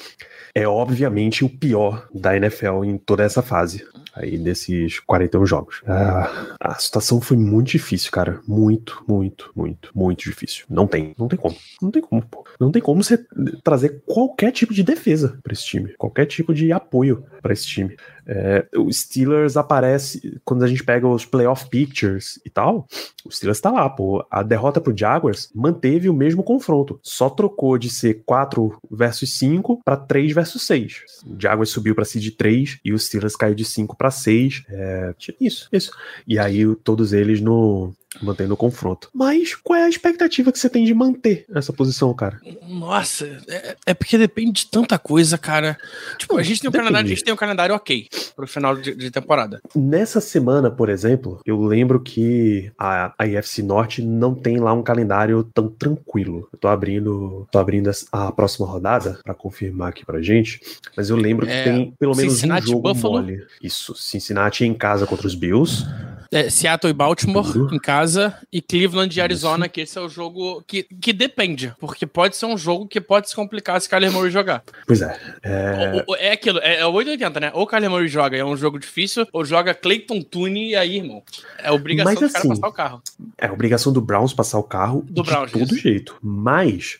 [0.53, 5.81] É obviamente o pior da NFL em toda essa fase aí desses 41 jogos.
[5.87, 8.39] Ah, a situação foi muito difícil, cara.
[8.47, 10.65] Muito, muito, muito, muito difícil.
[10.69, 11.55] Não tem, não tem como.
[11.81, 12.45] Não tem como, pô.
[12.59, 13.25] Não tem como você
[13.63, 17.95] trazer qualquer tipo de defesa para esse time, qualquer tipo de apoio para esse time.
[18.25, 22.87] É, o Steelers aparece quando a gente pega os playoff pictures e tal.
[23.25, 24.25] O Steelers tá lá, pô.
[24.29, 29.81] A derrota pro Jaguars manteve o mesmo confronto, só trocou de ser 4 versus 5
[29.83, 31.01] para 3 versus 6.
[31.25, 34.63] O Jaguars subiu para de 3 e o Steelers caiu de 5 para 6.
[34.69, 35.91] É, isso, isso.
[36.27, 39.09] E aí todos eles no mantendo o confronto.
[39.13, 42.39] Mas qual é a expectativa que você tem de manter essa posição, cara?
[42.67, 45.77] Nossa, é, é porque depende de tanta coisa, cara.
[46.17, 48.95] Tipo, a gente tem um calendário, a gente tem um calendário ok pro final de,
[48.95, 49.61] de, temporada.
[49.75, 54.83] Nessa semana, por exemplo, eu lembro que a, a IFC Norte não tem lá um
[54.83, 56.47] calendário tão tranquilo.
[56.51, 60.59] Eu tô abrindo, tô abrindo a próxima rodada para confirmar aqui pra gente,
[60.95, 63.21] mas eu lembro é, que tem pelo menos Cincinnati, um jogo Buffalo.
[63.21, 63.45] mole.
[63.61, 65.85] Isso, Cincinnati em casa contra os Bills.
[66.33, 70.63] É, Seattle e Baltimore em casa e Cleveland e Arizona, que esse é o jogo
[70.65, 74.31] que, que depende, porque pode ser um jogo que pode se complicar se Kyler Murray
[74.31, 74.63] jogar.
[74.87, 75.19] Pois é.
[75.43, 77.51] É, o, o, é aquilo, é, é 880, né?
[77.53, 81.21] Ou Kyler Murray joga, é um jogo difícil, ou joga Clayton Tune e aí, irmão.
[81.59, 83.01] É obrigação Mas, do cara assim, passar o carro.
[83.37, 85.77] É obrigação do Browns passar o carro do de Browns, todo isso.
[85.77, 86.17] jeito.
[86.21, 86.97] Mas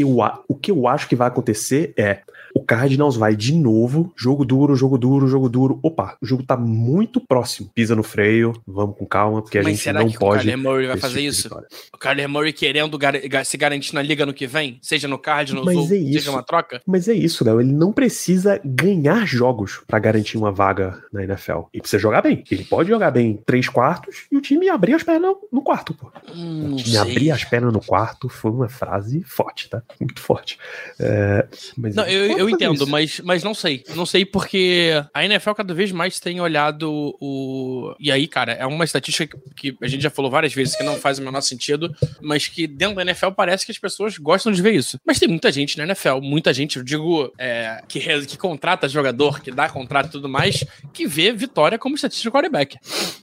[0.00, 0.16] eu,
[0.48, 2.20] o que eu acho que vai acontecer é
[2.54, 5.78] o Cardinals vai de novo, jogo duro, jogo duro, jogo duro.
[5.82, 7.70] Opa, o jogo tá muito próximo.
[7.74, 10.38] Pisa no freio, vamos com calma, porque a Mas gente será não que pode.
[10.38, 11.48] o Kyler Murray vai fazer tipo isso?
[11.94, 15.18] O Kyler Murray querendo gar- ga- se garantir na liga no que vem, seja no
[15.18, 16.80] Cardinals Mas ou é seja uma troca?
[16.86, 17.60] Mas é isso, Léo.
[17.60, 21.68] Ele não precisa ganhar jogos pra garantir uma vaga na NFL.
[21.72, 22.42] Ele precisa jogar bem.
[22.50, 26.10] Ele pode jogar bem três quartos e o time abrir as pernas no quarto, pô.
[26.34, 26.98] Hum, O time sei.
[26.98, 29.82] abrir as pernas no quarto foi uma frase forte, tá?
[30.00, 30.58] Muito forte.
[31.00, 31.46] É,
[31.76, 32.86] mas Não, eu, eu entendo, isso.
[32.86, 33.82] mas, mas não sei.
[33.96, 37.94] Não sei porque a NFL cada vez mais tem olhado o.
[37.98, 40.96] E aí, cara, é uma estatística que, a gente já falou várias vezes que não
[40.96, 44.62] faz o menor sentido, mas que dentro da NFL parece que as pessoas gostam de
[44.62, 45.00] ver isso.
[45.04, 49.40] Mas tem muita gente na NFL, muita gente, eu digo, é, que, que contrata jogador,
[49.40, 52.76] que dá contrato e tudo mais, que vê vitória como estatística de quarterback.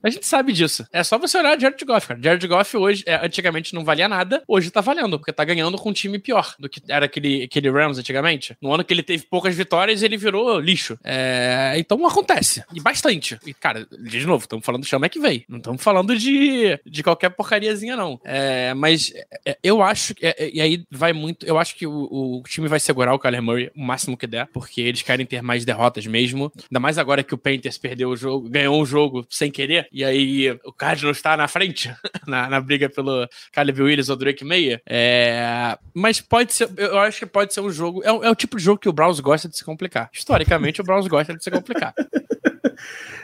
[0.03, 0.85] A gente sabe disso.
[0.91, 2.19] É só você olhar Jared Goff, cara.
[2.21, 5.89] Jared Goff hoje, é, antigamente não valia nada, hoje tá valendo, porque tá ganhando com
[5.89, 8.55] um time pior do que era aquele, aquele Rams antigamente.
[8.61, 10.97] No ano que ele teve poucas vitórias, ele virou lixo.
[11.03, 12.63] É, então acontece.
[12.73, 13.37] E bastante.
[13.45, 15.45] E, cara, de novo, estamos falando do Sean McVay.
[15.47, 18.19] Não estamos falando de, de qualquer porcariazinha, não.
[18.23, 19.13] É, mas
[19.45, 20.25] é, eu acho que.
[20.25, 21.45] é, é, e aí vai muito.
[21.45, 24.47] Eu acho que o, o time vai segurar o Kyler Murray o máximo que der,
[24.53, 26.51] porque eles querem ter mais derrotas mesmo.
[26.63, 29.87] Ainda mais agora que o Panthers perdeu o jogo, ganhou um jogo sem querer.
[29.91, 31.93] E aí o Cardinals está na frente
[32.27, 34.45] na, na briga pelo Caleb Williams ou Drake.
[34.87, 36.69] É, mas pode ser.
[36.77, 38.01] Eu acho que pode ser um jogo.
[38.03, 40.09] É, o- é o tipo de jogo que o Browns gosta de se complicar.
[40.13, 41.93] Historicamente, o Browns gosta de se complicar.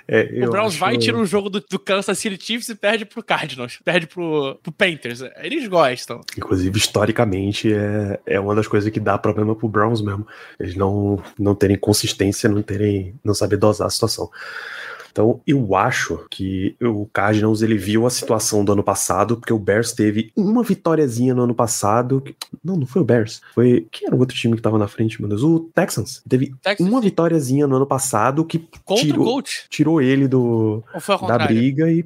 [0.07, 3.05] É, O Browns acho- vai, tira um jogo do, do Kansas City Chiefs e perde
[3.05, 3.79] pro Cardinals.
[3.83, 5.21] Perde pro, pro Panthers.
[5.37, 6.21] Eles gostam.
[6.37, 10.25] Inclusive, historicamente, é, é uma das coisas que dá problema pro Browns mesmo.
[10.59, 13.15] Eles não, não terem consistência, não terem.
[13.23, 14.29] não saber dosar a situação.
[15.11, 19.59] Então, eu acho que o Cardinals ele viu a situação do ano passado, porque o
[19.59, 22.21] Bears teve uma vitóriazinha no ano passado.
[22.21, 23.41] que- Não, não foi o Bears.
[23.53, 23.87] Foi.
[23.91, 25.43] Quem era o outro time que tava na frente, meu Deus?
[25.43, 26.21] O Texans.
[26.27, 29.25] Teve Texas, uma vitóriazinha no ano passado que Contra tirou,
[29.69, 30.83] tirou ele do,
[31.27, 32.05] da briga e,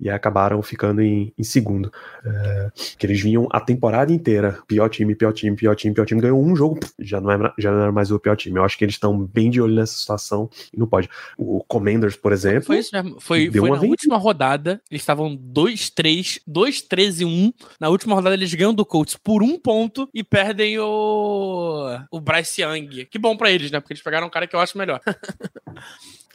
[0.00, 1.90] e acabaram ficando em, em segundo.
[2.24, 6.20] É, que eles vinham a temporada inteira, pior time, pior time, pior time, pior time,
[6.20, 8.58] ganhou um jogo, já não, é, já não era mais o pior time.
[8.58, 11.08] Eu acho que eles estão bem de olho nessa situação e não pode.
[11.36, 11.62] O
[12.08, 13.20] Commanders, por exemplo, Foi isso mesmo.
[13.20, 13.90] Foi, foi na vendida.
[13.90, 14.80] última rodada.
[14.90, 17.52] Eles estavam 2-3, 2-13 e 1.
[17.78, 21.98] Na última rodada, eles ganham do Colts por um ponto e perdem o.
[22.10, 23.06] O Bryce Young.
[23.10, 23.80] Que bom pra eles, né?
[23.80, 25.00] Porque eles pegaram um cara que eu acho melhor.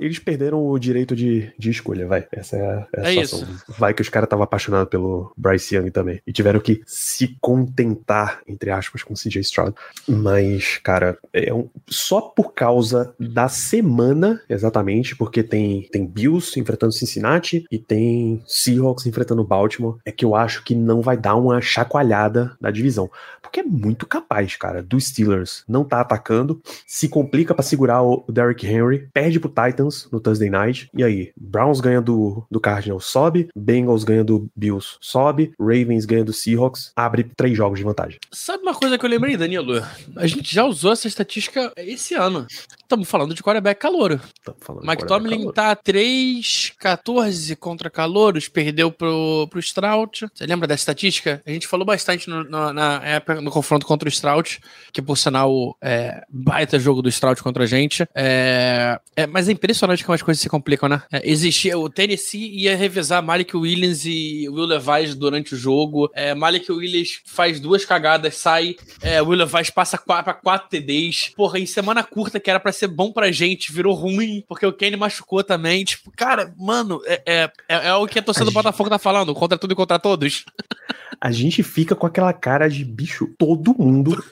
[0.00, 2.26] eles perderam o direito de, de escolha, vai.
[2.32, 3.48] Essa é a, é a É situação.
[3.78, 6.20] Vai que os caras estavam apaixonados pelo Bryce Young também.
[6.26, 9.74] E tiveram que se contentar, entre aspas, com o CJ Stroud.
[10.08, 16.92] Mas, cara, é um- só por causa da semana, exatamente, porque tem, tem Bills enfrentando
[16.92, 21.60] Cincinnati e tem Seahawks enfrentando Baltimore, é que eu acho que não vai dar uma
[21.60, 23.10] chacoalhada na divisão.
[23.42, 28.24] Porque é muito capaz, cara, dos Steelers não tá atacando, se complica pra segurar o
[28.28, 31.32] Derrick Henry, perde pro Titans no Thursday Night, e aí?
[31.36, 36.92] Browns ganha do, do Cardinals, sobe, Bengals ganha do Bills, sobe, Ravens ganha do Seahawks,
[36.96, 38.18] abre três jogos de vantagem.
[38.32, 39.82] Sabe uma coisa que eu lembrei, Danilo?
[40.16, 42.46] A gente já usou essa estatística esse ano.
[42.82, 44.20] Estamos falando de quarterback calouro.
[44.82, 50.26] Mike Tomlin tá 3-14 contra calouros, perdeu pro, pro Stroud.
[50.32, 51.42] Você lembra dessa estatística?
[51.46, 54.60] A gente falou bastante no- no- na época no confronto contra o Stroud,
[54.92, 58.06] que por sinal é baita jogo do Stroud contra a gente.
[58.14, 61.02] É, é, mas é impressionante como as coisas se complicam, né?
[61.12, 66.10] É, existia, o Tennessee ia revezar Malik Williams e Will Levis durante o jogo.
[66.14, 68.76] É, Malik Williams faz duas cagadas, sai.
[69.02, 71.32] É, Will Levis passa qua- pra quatro TDs.
[71.36, 74.72] Porra, em semana curta, que era pra ser bom pra gente, virou ruim, porque o
[74.72, 75.84] Kane machucou também.
[75.84, 78.90] Tipo, cara, mano, é, é, é, é o que a torcida A do gente- Botafogo
[78.90, 80.44] tá falando, contra tudo e contra todos.
[81.20, 84.22] A gente fica com aquela cara de bicho, todo mundo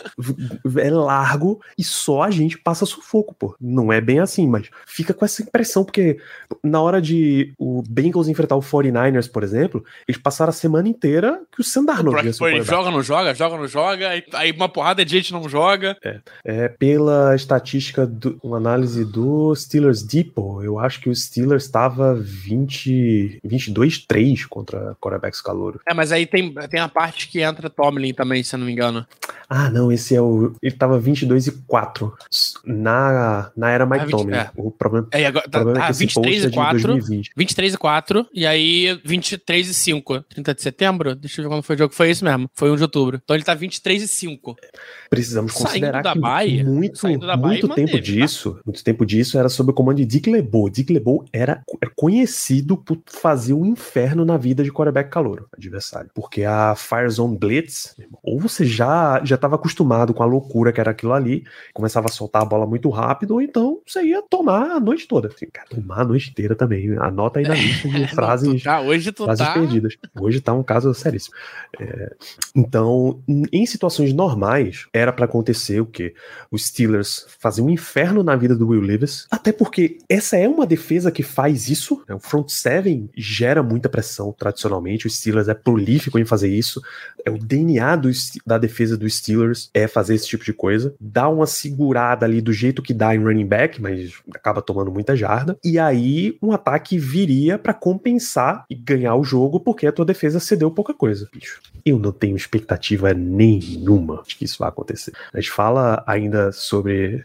[0.79, 3.57] é largo e só a gente passa sufoco, pô.
[3.61, 6.19] Não é bem assim, mas fica com essa impressão, porque
[6.63, 11.41] na hora de o Bengals enfrentar o 49ers, por exemplo, eles passaram a semana inteira
[11.51, 14.69] que o Sam Darnold ia ser joga, não joga, joga, não joga, aí, aí uma
[14.69, 15.97] porrada de gente não joga.
[16.45, 22.15] É, pela estatística, do, uma análise do Steelers Depot, eu acho que o Steelers estava
[22.15, 25.81] 20, 22-3 contra quarterbacks calouros.
[25.87, 28.73] É, mas aí tem, tem a parte que entra Tomlin também, se eu não me
[28.73, 29.07] engano.
[29.49, 30.55] Ah, não, esse é o.
[30.63, 32.13] Ele tava 22 e 4
[32.65, 34.37] na, na era Mike 20, Tomlin.
[34.37, 34.51] é.
[34.57, 36.57] O problema, É, agora, tá, problema é tá que esse 23 post é e de
[36.57, 37.31] 4, 2020.
[37.37, 40.21] 23 e 4, e aí 23 e 5.
[40.23, 41.15] 30 de setembro?
[41.15, 41.95] Deixa eu ver quando foi o jogo.
[41.95, 42.51] Foi isso mesmo.
[42.55, 43.21] Foi 1 de outubro.
[43.23, 44.57] Então ele tá 23 e 5.
[45.09, 47.99] Precisamos Saindo considerar da que Bahia, muito, da Bahia, muito tempo manteve, tá?
[47.99, 50.69] disso, muito tempo disso era sob o comando de Dick LeBeau.
[50.69, 56.11] Dick LeBeau era, era conhecido por fazer um inferno na vida de quarterback calouro, adversário.
[56.15, 60.27] Porque que é a Fire Zone Blitz, ou você já já estava acostumado com a
[60.27, 64.03] loucura que era aquilo ali, começava a soltar a bola muito rápido, ou então você
[64.03, 65.29] ia tomar a noite toda.
[65.29, 66.97] Assim, cara, tomar a noite inteira também.
[66.99, 69.53] Anota aí na lista de frases, Tá, hoje tu frases tá.
[69.55, 69.97] perdidas.
[70.21, 71.35] Hoje tá um caso seríssimo.
[71.81, 72.15] É,
[72.55, 76.15] então, em situações normais, era pra acontecer o quê?
[76.51, 80.67] Os Steelers fazem um inferno na vida do Will Levis, até porque essa é uma
[80.67, 82.03] defesa que faz isso.
[82.09, 82.15] né?
[82.15, 85.07] O front seven gera muita pressão tradicionalmente.
[85.07, 86.81] O Steelers é prolífico em fazer isso.
[87.25, 88.11] É o DNA do
[88.47, 90.95] da defesa dos Steelers é fazer esse tipo de coisa.
[91.01, 94.13] Dá uma segurada ali do jeito que dá em running back, mas
[94.43, 95.57] acaba tomando muita jarda.
[95.65, 100.41] E aí um ataque viria pra compensar e ganhar o jogo porque a tua defesa
[100.41, 101.61] cedeu pouca coisa, bicho.
[101.87, 105.13] Eu não tenho expectativa nenhuma de que isso vai acontecer.
[105.33, 107.25] A gente fala ainda sobre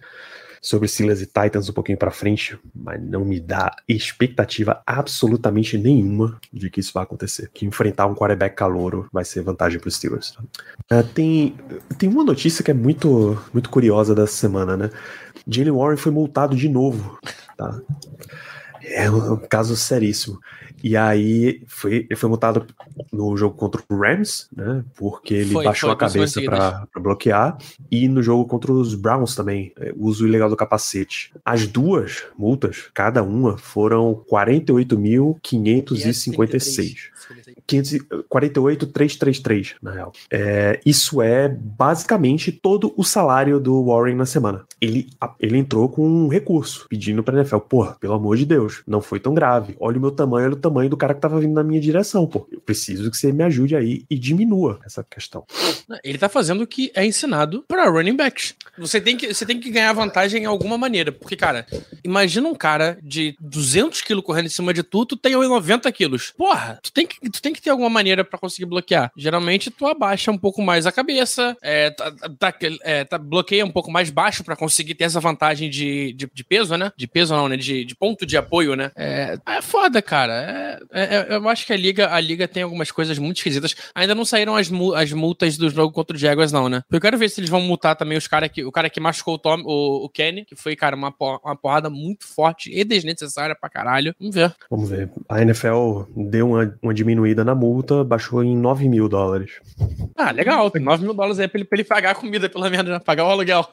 [0.62, 6.40] sobre Steelers e Titans um pouquinho pra frente, mas não me dá expectativa absolutamente nenhuma
[6.52, 7.50] de que isso vai acontecer.
[7.54, 10.38] Que enfrentar um quarterback calouro vai ser vantagem para os Steelers.
[10.90, 11.56] Ah, tem,
[11.98, 14.90] tem uma notícia que é muito, muito curiosa dessa semana, né?
[15.48, 17.18] Jalen Warren foi multado de novo,
[17.58, 17.80] tá?
[18.90, 20.40] É um, um caso seríssimo.
[20.84, 22.68] E aí foi, ele foi multado
[23.12, 24.86] no jogo contra o Rams, né?
[24.96, 27.58] Porque ele Foi, baixou foi, a cabeça pra bloquear.
[27.90, 31.34] E no jogo contra os Browns também, é, uso ilegal do capacete.
[31.44, 37.18] As duas multas, cada uma, foram 48.556.
[38.30, 40.12] 48,333, na real.
[40.32, 44.66] É, isso é basicamente todo o salário do Warren na semana.
[44.80, 49.02] Ele, ele entrou com um recurso, pedindo pra NFL, porra, pelo amor de Deus, não
[49.02, 49.76] foi tão grave.
[49.80, 52.28] Olha o meu tamanho, olha o tamanho do cara que tava vindo na minha direção,
[52.28, 52.48] pô.
[52.52, 55.46] Eu preciso que você me ajude aí e diminua essa questão.
[56.04, 58.56] Ele tá fazendo o que é ensinado pra running backs.
[58.78, 61.12] Você tem que, você tem que ganhar vantagem em alguma maneira.
[61.12, 61.66] Porque, cara,
[62.04, 66.34] imagina um cara de 200 quilos correndo em cima de tu, tu tem 90 quilos.
[66.38, 69.12] Porra, tu tem que, tu tem que ter alguma maneira pra conseguir bloquear.
[69.18, 73.72] Geralmente, tu abaixa um pouco mais a cabeça, é, tá, tá- é, tá- bloqueia um
[73.72, 76.92] pouco mais baixo pra conseguir ter essa vantagem de, de, de peso, né?
[76.98, 77.58] De peso não, né?
[77.58, 78.92] De, de ponto de apoio, né?
[78.96, 80.80] É, é foda, cara.
[80.92, 83.76] É- é- eu acho que a liga, a liga tem algumas coisas muito esquisitas.
[83.96, 86.82] Ainda não saíram as, mu- as multas do jogo contra o Jaguars, não, né?
[86.92, 89.36] Eu quero ver se eles vão multar também os cara que, o cara que machucou
[89.36, 92.84] o, Tom, o, o Kenny, que foi, cara, uma, por- uma porrada muito forte e
[92.84, 94.16] desnecessária pra caralho.
[94.20, 94.54] Vamos ver.
[94.70, 95.10] Vamos ver.
[95.30, 99.52] A NFL deu uma, uma diminuída na multa, baixou em 9 mil dólares.
[100.16, 100.72] Ah, legal.
[100.80, 103.00] 9 mil dólares aí pra ele, pra ele pagar a comida, pelo menos, né?
[103.00, 103.68] Pagar o aluguel.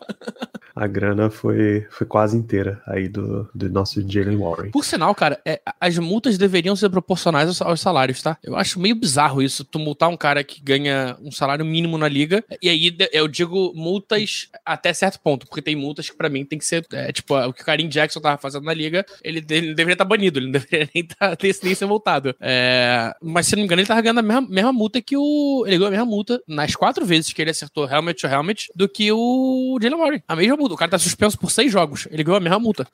[0.75, 4.71] A grana foi, foi quase inteira aí do, do nosso Jalen Warren.
[4.73, 8.37] Por sinal, cara, é, as multas deveriam ser proporcionais aos, aos salários, tá?
[8.43, 12.09] Eu acho meio bizarro isso, tu multar um cara que ganha um salário mínimo na
[12.09, 16.45] liga, e aí eu digo multas até certo ponto, porque tem multas que pra mim
[16.45, 19.45] tem que ser, é, tipo, o que o Karim Jackson tava fazendo na liga, ele,
[19.51, 22.35] ele deveria estar banido, ele não deveria nem, tá, nem ser multado.
[22.41, 25.65] É, mas se não me engano, ele tava ganhando a mesma, mesma multa que o...
[25.67, 28.89] Ele ganhou a mesma multa nas quatro vezes que ele acertou helmet to helmet do
[28.89, 30.23] que o Jalen Warren.
[30.27, 30.75] A mesma multa.
[30.75, 32.87] O cara tá suspenso por seis jogos, ele ganhou a mesma multa.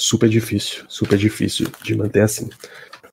[0.00, 2.48] Super difícil, super difícil de manter assim.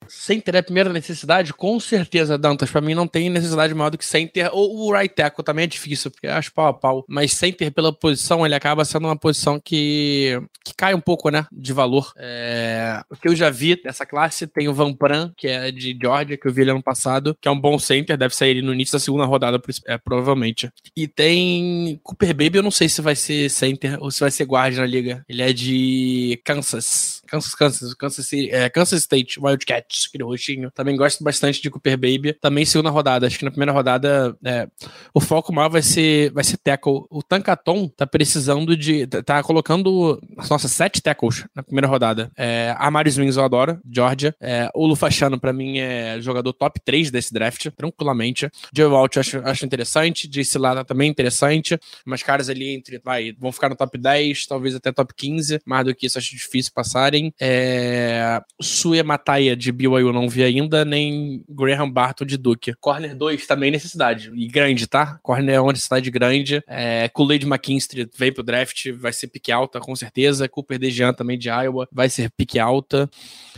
[0.09, 1.53] Center é a primeira necessidade?
[1.53, 2.69] Com certeza, Dantas.
[2.69, 4.49] Pra mim não tem necessidade maior do que center.
[4.53, 7.05] Ou o right tackle também é difícil, porque acho pau a pau.
[7.07, 11.45] Mas center, pela posição, ele acaba sendo uma posição que, que cai um pouco, né?
[11.51, 12.11] De valor.
[12.17, 15.97] É, O que eu já vi dessa classe tem o Van Pran, que é de
[15.99, 18.61] Georgia, que eu vi ele ano passado, que é um bom center, deve sair ele
[18.61, 20.69] no início da segunda rodada, é, provavelmente.
[20.95, 24.45] E tem Cooper Baby, eu não sei se vai ser center ou se vai ser
[24.45, 25.23] guard na liga.
[25.27, 27.21] Ele é de Kansas.
[27.27, 30.69] Kansas, Kansas, Kansas, City, é, Kansas State Wildcats, aquele roxinho.
[30.71, 32.33] Também gosto bastante de Cooper Baby.
[32.33, 33.25] Também segunda rodada.
[33.27, 34.67] Acho que na primeira rodada é,
[35.13, 37.05] o foco maior vai ser, vai ser tackle.
[37.09, 39.07] O Tankaton tá precisando de.
[39.07, 40.19] tá- Tá colocando.
[40.49, 42.31] Nossa, sete tackles na primeira rodada.
[42.37, 44.35] É, Amaris Wings eu adoro, Georgia.
[44.39, 48.49] É, o Lufachano, pra mim, é jogador top 3 desse draft, tranquilamente.
[48.73, 50.27] Joe Walt eu acho, acho interessante.
[50.27, 51.77] JC Lata também interessante.
[52.05, 52.99] Umas caras ali entre.
[53.03, 55.59] Vai, vão ficar no top 10, talvez até top 15.
[55.65, 57.33] Mais do que isso, acho difícil passarem.
[57.39, 62.73] É, Sue Mataia de BYU não vi ainda, nem Graham Barton de Duke.
[62.79, 64.31] Corner 2 também necessidade.
[64.35, 65.19] E grande, tá?
[65.23, 66.63] Corner é uma necessidade grande.
[66.67, 70.47] É, Kool-Aid McKinstry veio pro draft, vai ser pique alta, com certeza.
[70.49, 73.09] Cooper DeJean também de Iowa, vai ser pique alta.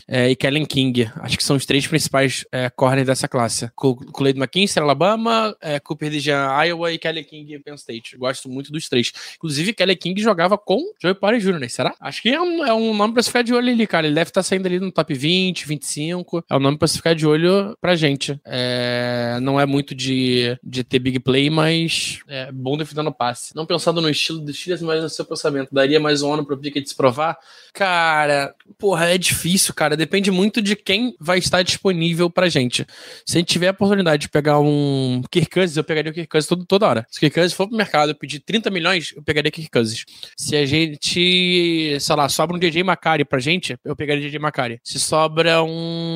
[0.08, 1.10] É, e Kellen King.
[1.18, 3.70] Acho que são os três principais é, corners dessa classe.
[3.76, 8.18] Ko- Kool-Aid McKinstry, Alabama, é, Cooper DeJean, Iowa e Kellen King, Penn State.
[8.18, 9.12] Gosto muito dos três.
[9.36, 11.68] Inclusive, Kelly King jogava com Joey Porter Jr., né?
[11.68, 11.94] Será?
[12.02, 14.08] Acho que é um, é um nome pra se ficar de olho ali, cara.
[14.08, 16.19] Ele deve estar saindo ali no top 20, 25.
[16.20, 16.44] 5.
[16.50, 18.40] É um nome pra se ficar de olho pra gente.
[18.46, 23.56] É, não é muito de, de ter big play, mas é bom defendendo o passe.
[23.56, 25.74] Não pensando no estilo do Steelers, mas no seu pensamento.
[25.74, 27.38] Daria mais um ano pro Pickett se provar?
[27.74, 29.96] Cara, porra, é difícil, cara.
[29.96, 32.86] Depende muito de quem vai estar disponível pra gente.
[33.26, 36.30] Se a gente tiver a oportunidade de pegar um Kirk Cousins, eu pegaria o Kirk
[36.30, 37.08] Cousins todo, toda hora.
[37.10, 40.06] Se o Kirk Cousins for pro mercado e pedir 30 milhões, eu pegaria Kirk Cousins.
[40.36, 44.80] Se a gente, sei lá, sobra um DJ Macari pra gente, eu pegaria DJ Macari.
[44.84, 46.09] Se sobra um.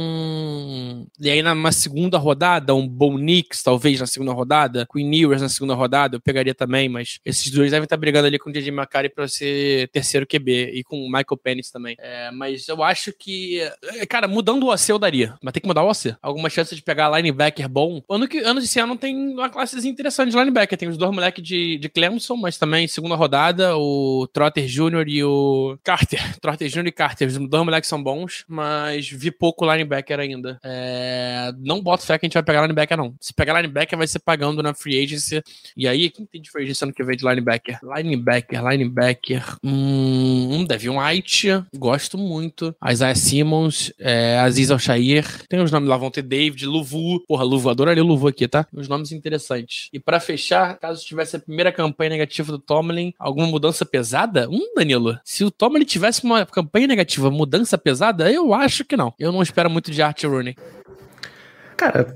[1.19, 5.49] E aí, numa segunda rodada, um Bo Nix, talvez na segunda rodada, Queen Ewers na
[5.49, 8.71] segunda rodada, eu pegaria também, mas esses dois devem estar brigando ali com o DJ
[8.71, 11.95] Macari pra ser terceiro QB e com o Michael Pennis também.
[11.99, 13.59] É, mas eu acho que.
[13.83, 15.35] é, Cara, mudando o OC eu daria.
[15.41, 16.15] Mas tem que mudar o OC.
[16.21, 18.01] Alguma chance de pegar linebacker bom.
[18.09, 20.77] Ano, que, ano desse ano tem uma classe interessante de linebacker.
[20.77, 25.07] Tem os dois moleques de, de Clemson, mas também segunda rodada, o Trotter Jr.
[25.07, 26.21] e o Carter.
[26.39, 26.87] Trotter Jr.
[26.87, 27.27] e Carter.
[27.27, 30.59] Os dois moleques são bons, mas vi pouco linebacker ainda.
[30.63, 33.15] É, não boto fé que a gente vai pegar linebacker, não.
[33.19, 35.41] Se pegar linebacker, vai ser pagando na free agency.
[35.75, 37.79] E aí, quem tem de free agency ano que vem de linebacker?
[37.83, 39.57] Linebacker, linebacker.
[39.63, 42.75] Hum, um Devin White, gosto muito.
[42.89, 45.25] Isaiah Simmons, é, Aziz Al-Shair.
[45.47, 47.19] Tem os nomes lá, vão ter David, Luvu.
[47.27, 48.65] Porra, Luvu, adoraria Luvu aqui, tá?
[48.73, 49.89] Uns nomes interessantes.
[49.91, 54.49] E pra fechar, caso tivesse a primeira campanha negativa do Tomlin, alguma mudança pesada?
[54.49, 59.13] Hum, Danilo, se o Tomlin tivesse uma campanha negativa, mudança pesada, eu acho que não.
[59.19, 60.55] Eu não espero muito de Art Rooney.
[61.75, 62.15] Cara,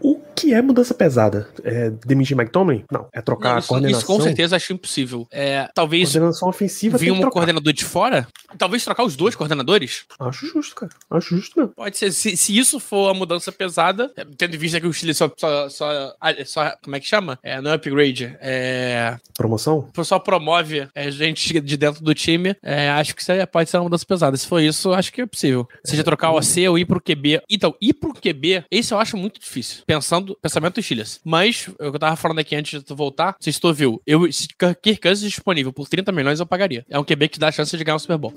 [0.00, 1.48] o que é mudança pesada?
[1.62, 2.84] É demitir Mike Tomlin?
[2.90, 3.06] Não.
[3.12, 3.98] É trocar Não, a isso, coordenação?
[3.98, 5.26] isso com certeza acho impossível.
[5.30, 7.30] É, talvez Coordenação ofensiva vir um trocar.
[7.32, 8.26] coordenador de fora?
[8.58, 10.04] Talvez trocar os dois coordenadores?
[10.18, 10.92] Acho justo, cara.
[11.10, 11.72] Acho justo mesmo.
[11.74, 12.12] Pode ser.
[12.12, 15.30] Se, se isso for a mudança pesada, é, tendo em vista que o Chile só.
[15.36, 17.38] só, só, ah, só- como é que chama?
[17.42, 18.36] É, não é upgrade.
[18.40, 19.88] É, Promoção?
[20.04, 22.54] só promove é, gente de dentro do time.
[22.62, 24.36] é, acho que isso pode ser uma mudança pesada.
[24.36, 25.66] Se for isso, acho que é possível.
[25.84, 27.40] Seja trocar o AC ou ir pro QB.
[27.48, 29.83] Então, ir pro QB, esse eu acho muito difícil.
[29.86, 31.20] Pensando, pensamento do Chiles.
[31.24, 33.68] Mas, o que eu tava falando aqui antes de tu voltar, não sei se tu
[33.68, 36.84] ouviu, eu, se Kirk Cousins disponível por 30 milhões, eu pagaria.
[36.88, 38.32] É um QB que dá a chance de ganhar o Super Bowl.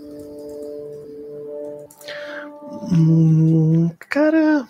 [2.91, 4.67] Hum, cara,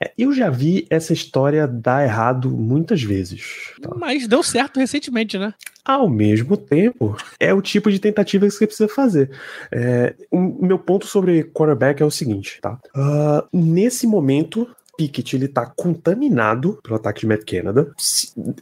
[0.00, 3.72] é, eu já vi essa história dar errado muitas vezes.
[3.82, 3.90] tá?
[3.96, 5.52] Mas deu certo recentemente, né?
[5.84, 9.30] Ao mesmo tempo, é o tipo de tentativa que você precisa fazer.
[9.70, 12.78] É, o meu ponto sobre quarterback é o seguinte, tá?
[12.94, 14.66] Ah, nesse momento,
[14.96, 17.92] Pickett ele tá contaminado pelo ataque de Matt Canada.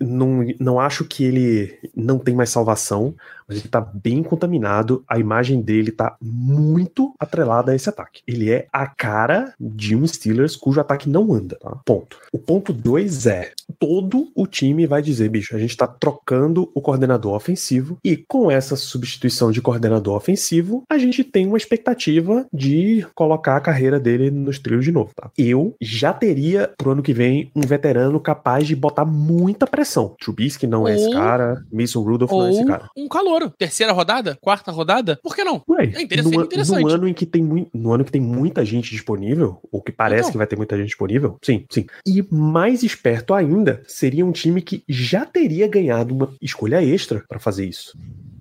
[0.01, 3.14] Não, não acho que ele não tem mais salvação,
[3.53, 5.05] mas ele tá bem contaminado.
[5.07, 8.22] A imagem dele tá muito atrelada a esse ataque.
[8.26, 11.70] Ele é a cara de um Steelers cujo ataque não anda, tá?
[11.84, 12.18] Ponto.
[12.32, 16.80] O ponto 2 é: todo o time vai dizer, bicho, a gente tá trocando o
[16.80, 23.07] coordenador ofensivo e com essa substituição de coordenador ofensivo, a gente tem uma expectativa de
[23.14, 25.30] colocar a carreira dele nos trilhos de novo, tá?
[25.36, 30.14] Eu já teria pro ano que vem um veterano capaz de botar muita pressão.
[30.20, 32.88] Trubisky não é esse Ou- cara, Mason Rudolph não é esse Ou cara.
[32.96, 33.09] um
[33.51, 34.36] Terceira rodada?
[34.40, 35.18] Quarta rodada?
[35.22, 35.62] Por que não?
[35.68, 36.82] Ué, É interessante, no, interessante.
[36.82, 37.43] no ano em que tem
[37.74, 40.32] no ano que tem muita gente disponível, ou que parece Então.
[40.32, 41.86] que vai ter muita gente disponível, sim, sim.
[42.07, 47.38] E mais esperto ainda, seria um time que já teria ganhado uma escolha extra pra
[47.38, 47.97] fazer isso,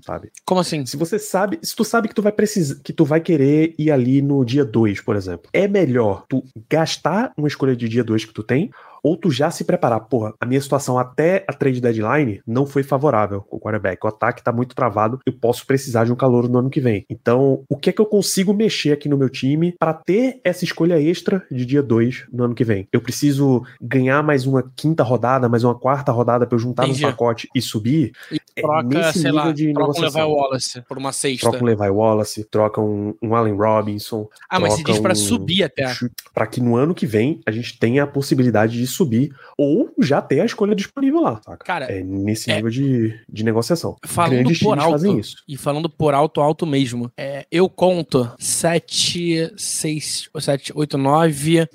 [0.05, 0.31] sabe?
[0.45, 0.85] Como assim?
[0.85, 3.91] Se você sabe, se tu sabe que tu vai precisar, que tu vai querer ir
[3.91, 8.25] ali no dia 2, por exemplo, é melhor tu gastar uma escolha de dia 2
[8.25, 8.69] que tu tem
[9.03, 12.83] ou tu já se preparar, porra, a minha situação até a trade deadline não foi
[12.83, 14.03] favorável com o quarterback.
[14.03, 17.05] O ataque tá muito travado, eu posso precisar de um calor no ano que vem.
[17.09, 20.63] Então, o que é que eu consigo mexer aqui no meu time para ter essa
[20.63, 22.87] escolha extra de dia 2 no ano que vem?
[22.91, 27.03] Eu preciso ganhar mais uma quinta rodada, mais uma quarta rodada para eu juntar Entendi.
[27.03, 28.11] no pacote e subir?
[28.55, 30.01] É Troca, nesse sei lá, de troca um.
[30.01, 31.49] Levi Wallace por uma sexta.
[31.49, 34.27] Troca um Levi Wallace, troca um, um Allen Robinson.
[34.49, 35.85] ah, mas se diz pra um subir até.
[36.33, 40.21] Pra que no ano que vem a gente tenha a possibilidade de subir ou já
[40.21, 41.63] ter a escolha disponível lá, saca?
[41.65, 43.95] Cara, É nesse é- nível de, de negociação.
[44.05, 45.35] Falando Grandes por alto, fazem isso.
[45.47, 51.67] e falando por alto, alto mesmo, é, eu conto 7, 6, 7, 8, 9,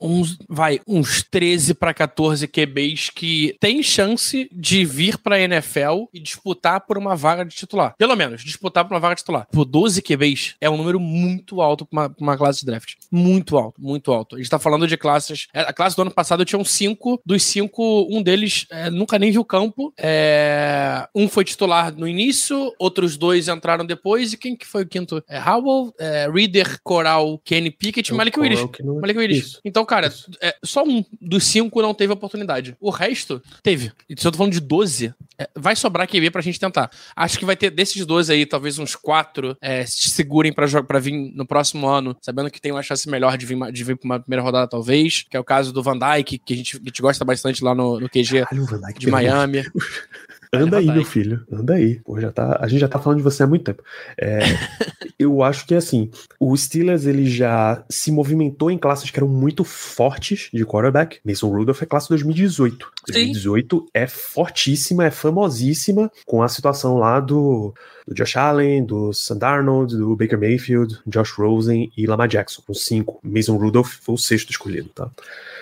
[0.00, 6.20] uns, vai, uns 13 para 14 QBs que tem chance de vir pra NFL e
[6.20, 7.94] disputar por uma vaga de titular.
[7.98, 9.46] Pelo menos, disputar por uma vaga de titular.
[9.50, 12.94] Por 12 QBs é um número muito alto pra uma, pra uma classe de draft.
[13.10, 14.36] Muito alto, muito alto.
[14.36, 15.46] A gente tá falando de classes.
[15.52, 17.20] é, A classe do ano passado tinham cinco.
[17.24, 19.92] Dos cinco, um deles é, nunca nem viu campo.
[19.98, 24.32] É, um foi titular no início, outros dois entraram depois.
[24.32, 25.22] E quem que foi o quinto?
[25.28, 28.60] É Howell, é, Reader, Coral, Kenny Pickett e Malik Willis.
[28.80, 29.00] Não...
[29.00, 29.60] Malik Willis.
[29.64, 32.76] Então, cara, é, só um dos cinco não teve oportunidade.
[32.80, 33.92] O resto teve.
[34.08, 36.90] E se eu tô falando de 12, é, vai sobrar QB pra gente tentar.
[37.14, 40.98] Acho que vai ter desses 12 aí, talvez uns quatro é, se segurem pra, pra
[40.98, 44.06] vir no próximo ano, sabendo que tem uma chance melhor de vir, de vir pra
[44.06, 45.24] uma primeira rodada, talvez.
[45.28, 47.74] Que é o caso do Van Dyke, que a gente, a gente gosta bastante lá
[47.74, 48.66] no, no QG Caralho,
[48.98, 49.64] de Miami.
[50.52, 51.44] Anda aí, meu filho.
[51.52, 52.00] Anda aí.
[52.00, 53.82] Pô, já tá, a gente já tá falando de você há muito tempo.
[54.16, 54.38] É,
[55.18, 56.10] eu acho que assim,
[56.40, 61.20] o Steelers ele já se movimentou em classes que eram muito fortes de quarterback.
[61.24, 62.86] Mason Rudolph é classe 2018.
[63.06, 63.12] Sim.
[63.12, 67.74] 2018 é fortíssima, é famosíssima com a situação lá do,
[68.08, 72.84] do Josh Allen, do Sam Darnold, do Baker Mayfield, Josh Rosen e Lamar Jackson, os
[72.86, 73.20] cinco.
[73.22, 75.10] Mason Rudolph foi o sexto escolhido, tá?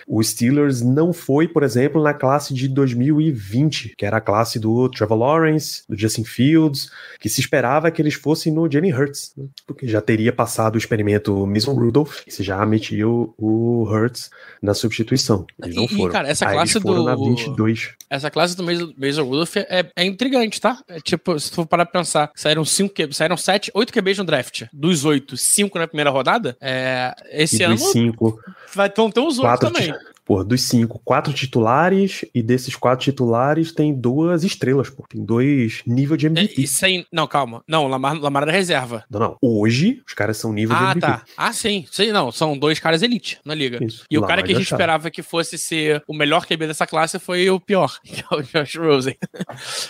[0.06, 4.88] O Steelers não foi, por exemplo, na classe de 2020, que era a classe do
[4.88, 9.46] Trevor Lawrence, do Justin Fields, que se esperava que eles fossem no Jalen Hurts, né?
[9.66, 14.30] porque já teria passado o experimento Mason Rudolph, e se já metia o Hurts
[14.62, 15.44] na substituição.
[15.62, 16.12] Eles não E- e, foram.
[16.12, 17.90] cara, essa Aí classe eles foram do- na 22.
[18.08, 20.78] Essa classe do Mason Mason Rudolph é, é intrigante, tá?
[20.88, 24.24] É tipo, se tu for parar pra pensar, saíram cinco, saíram sete, oito QBs no
[24.24, 24.64] draft.
[24.72, 26.56] Dos oito, cinco na primeira rodada.
[26.60, 28.38] É, esse E ano cinco,
[28.72, 29.92] vai então, ter uns oito quatro, também.
[30.26, 35.04] Pô, dos cinco, quatro titulares, e desses quatro titulares tem duas estrelas, pô.
[35.08, 36.60] Tem dois nível de É, MVP.
[36.60, 37.06] e sem.
[37.12, 37.62] Não, calma.
[37.66, 39.04] Não, Lamar, Lamar era reserva.
[39.10, 39.36] Não, não.
[39.40, 41.00] Hoje, os caras são nível de Ah, MVP.
[41.06, 41.22] tá.
[41.36, 41.86] Ah, sim.
[41.90, 42.30] Sim, não.
[42.32, 43.82] São dois caras elite na liga.
[43.82, 44.04] Isso.
[44.10, 44.76] E o Lá cara que a gente achar.
[44.76, 48.42] esperava que fosse ser o melhor QB dessa classe foi o pior, que é o
[48.42, 49.16] Josh Rosen.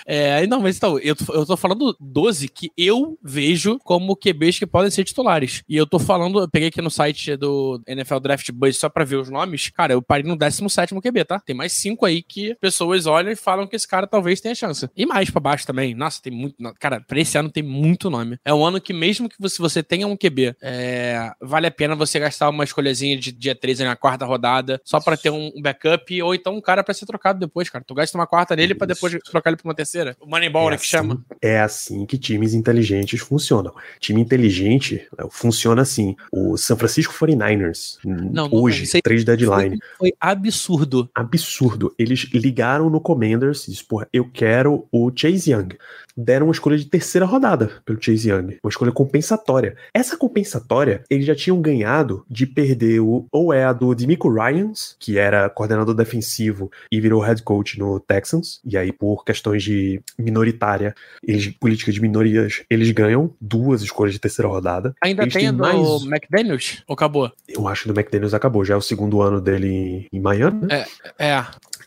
[0.07, 4.59] é, não, mas então, eu tô, eu tô falando 12 que eu vejo como QBs
[4.59, 5.63] que podem ser titulares.
[5.69, 9.05] E eu tô falando, eu peguei aqui no site do NFL Draft Buzz só pra
[9.05, 9.71] ver os nomes.
[9.71, 11.39] Cara, eu parei no 17 QB, tá?
[11.41, 14.89] Tem mais cinco aí que pessoas olham e falam que esse cara talvez tenha chance.
[14.97, 15.95] E mais pra baixo também.
[15.95, 16.57] Nossa, tem muito.
[16.79, 18.39] Cara, pra esse ano tem muito nome.
[18.45, 21.95] É um ano que, mesmo que você, você tenha um QB, é, vale a pena
[21.95, 26.23] você gastar uma escolhazinha de dia 13 na quarta rodada, só pra ter um backup,
[26.23, 27.85] ou então um cara pra ser trocado depois, cara.
[27.87, 30.17] Tu gasta uma quarta nele pra depois trocar ele pra uma terceira.
[30.21, 31.25] O Moneyball, É né, que assim- chama.
[31.43, 33.73] É assim que times inteligentes funcionam.
[34.01, 36.15] Time inteligente né, funciona assim.
[36.33, 41.11] O San Francisco 49ers, Não, não, hoje, aí três deadline, Foi absurdo.
[41.15, 41.95] absurdo.
[41.99, 45.69] Eles ligaram no Commanders e disseram, porra, eu quero o Chase Young.
[46.17, 48.59] Deram uma escolha de terceira rodada pelo Chase Young.
[48.63, 49.77] Uma escolha compensatória.
[49.93, 54.97] Essa compensatória, eles já tinham ganhado de perder o, ou é a do Demico Ryans,
[54.99, 58.61] que era coordenador defensivo e virou head coach no Texans.
[58.65, 64.21] E aí, por questões de minoritária, eles, política de minorias, eles ganham duas escolhas de
[64.21, 64.95] terceira rodada.
[65.03, 66.83] Ainda Eles tem a do mais- McDaniels?
[66.87, 67.31] Ou acabou?
[67.49, 68.65] Eu acho que do McDaniels acabou.
[68.65, 70.85] Já é o segundo ano dele em Miami, né?
[71.19, 71.45] É.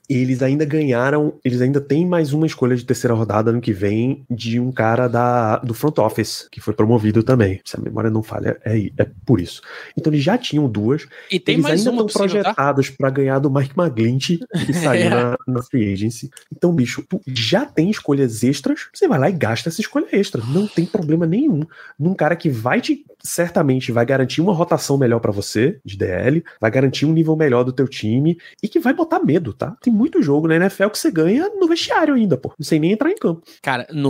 [0.09, 4.18] eles ainda ganharam, eles ainda têm mais uma escolha de terceira rodada ano que vem
[4.29, 7.59] de um cara da, do front office, que foi promovido também.
[7.65, 9.61] Se a memória não falha, é, é por isso.
[9.97, 12.13] Então eles já tinham duas, E tem eles mais ainda estão tá?
[12.13, 15.09] projetados pra ganhar do Mike McGlinchey, que saiu É.
[15.09, 16.29] na, na free agency.
[16.55, 20.41] Então, bicho, tu já tem escolhas extras, você vai lá e gasta essa escolha extra.
[20.45, 21.61] Não tem problema nenhum.
[21.97, 26.43] Num cara que vai te, certamente, vai garantir uma rotação melhor pra você, de DL,
[26.59, 29.75] vai garantir um nível melhor do teu time e que vai botar medo, tá?
[29.81, 32.53] Tem muito jogo na NFL que você ganha no vestiário ainda, pô.
[32.57, 33.43] Não sei nem entrar em campo.
[33.61, 34.08] Cara, no,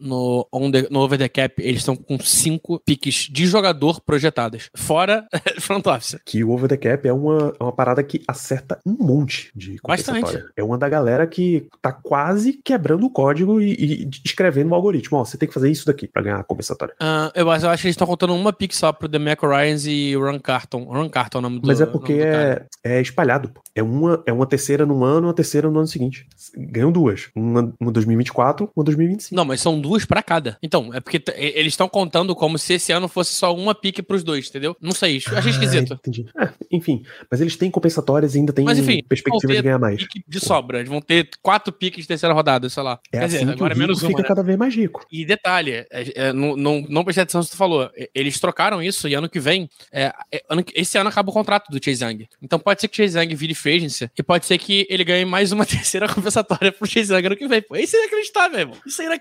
[0.00, 4.70] no, on the- no Over the Cap, eles estão com cinco piques de jogador projetadas.
[4.74, 5.26] Fora
[5.60, 6.16] front office.
[6.24, 9.76] Que o over the cap é uma, é uma parada que acerta um monte de
[9.86, 10.42] Bastante.
[10.56, 15.18] É uma da galera que tá quase quebrando o código e, e escrevendo o algoritmo.
[15.18, 16.94] Ó, você tem que fazer isso daqui pra ganhar a compensatória.
[17.00, 20.16] Ah, eu, eu acho que eles estão contando uma pick só pro Demeco Ryans e
[20.16, 20.84] o Run Carton.
[20.84, 23.48] Run Carton é o nome do Mas é porque é, é espalhado.
[23.50, 23.60] pô.
[23.74, 26.26] É uma, é uma terceira num ano, uma terceira no ano seguinte.
[26.56, 27.28] Ganham duas.
[27.34, 29.25] Uma, uma 2024, uma 2025.
[29.34, 30.58] Não, mas são duas pra cada.
[30.62, 34.22] Então, é porque eles estão contando como se esse ano fosse só uma pique pros
[34.22, 34.76] dois, entendeu?
[34.80, 35.94] Não sei, achei esquisito.
[35.94, 36.26] Ah, entendi.
[36.38, 40.06] É, enfim, mas eles têm compensatórias e ainda têm Mas, enfim, perspectiva de ganhar mais.
[40.26, 40.78] De sobra.
[40.78, 42.98] Eles vão ter quatro piques de terceira rodada, sei lá.
[43.12, 44.28] É Quer assim dizer, agora o é menos uma, fica né?
[44.28, 45.06] cada vez mais rico.
[45.10, 47.90] E detalhe, é, é, não, não, não prestei atenção se tu falou.
[48.14, 49.68] Eles trocaram isso e ano que vem.
[49.92, 52.28] é, é, ano esse ano acaba o contrato do Chase Young.
[52.42, 55.04] Então pode ser que o Chase Young vire free agency e pode ser que ele
[55.04, 57.62] ganhe mais uma terceira compensatória pro Chase Young ano que vem.
[57.62, 58.76] Pô, isso é inacreditável, irmão.
[58.86, 59.15] Isso é inacreditável.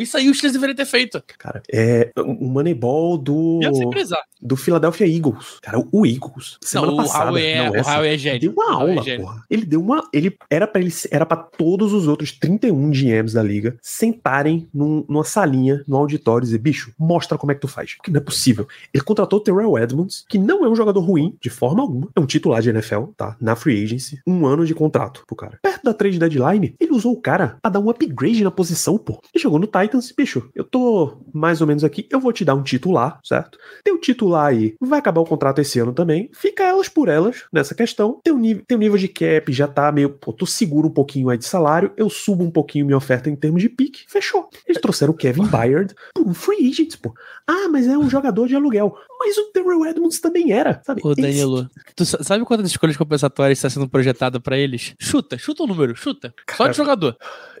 [0.00, 1.22] Isso aí os Steelers deveriam ter feito.
[1.38, 3.60] Cara, é o Moneyball do,
[4.40, 5.58] do Philadelphia Eagles.
[5.62, 8.40] Cara, o Eagles, semana Não, o passada, Howie é, não o essa, é gênio.
[8.40, 9.26] deu uma O é aula, gênio.
[9.26, 9.42] porra.
[9.50, 13.42] Ele deu uma, ele era para ele era para todos os outros 31 GMs da
[13.42, 17.68] liga sentarem num- numa salinha, no auditório e dizer, bicho, mostra como é que tu
[17.68, 17.94] faz.
[17.94, 18.66] Porque não é possível.
[18.92, 22.20] Ele contratou o Terrell Edmonds, que não é um jogador ruim de forma alguma, é
[22.20, 23.36] um titular de NFL, tá?
[23.40, 25.58] Na free agency, um ano de contrato pro cara.
[25.62, 29.13] Perto da trade deadline, ele usou o cara pra dar um upgrade na posição, pô.
[29.32, 32.44] Ele chegou no Titans e, bicho, eu tô mais ou menos aqui, eu vou te
[32.44, 33.58] dar um titular, certo?
[33.82, 36.30] Teu titular aí vai acabar o contrato esse ano também.
[36.32, 38.20] Fica elas por elas nessa questão.
[38.22, 41.38] Teu nível, teu nível de cap já tá meio, pô, tu segura um pouquinho aí
[41.38, 44.48] de salário, eu subo um pouquinho minha oferta em termos de pique, fechou.
[44.66, 47.12] Eles trouxeram o Kevin Byard por um free agent, pô.
[47.46, 48.96] Ah, mas é um jogador de aluguel.
[49.26, 51.00] Mas o Terrell Edmonds também era, sabe?
[51.04, 54.94] Ô, Danilo, tu sa- sabe quantas escolhas compensatórias está sendo projetada pra eles?
[55.00, 56.34] Chuta, chuta o número, chuta.
[56.50, 57.16] Só Cara, de jogador.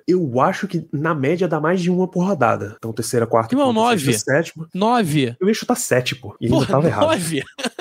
[0.06, 2.74] Eu acho que na média dá mais de uma por rodada.
[2.76, 4.12] Então, terceira, quarta, Irmão, quinta, nove.
[4.12, 4.68] sexta, sétima.
[4.74, 5.34] Nove.
[5.40, 6.36] Eu ia chutar sete, pô.
[6.38, 7.06] E ainda Porra, tava errado.
[7.06, 7.42] nove.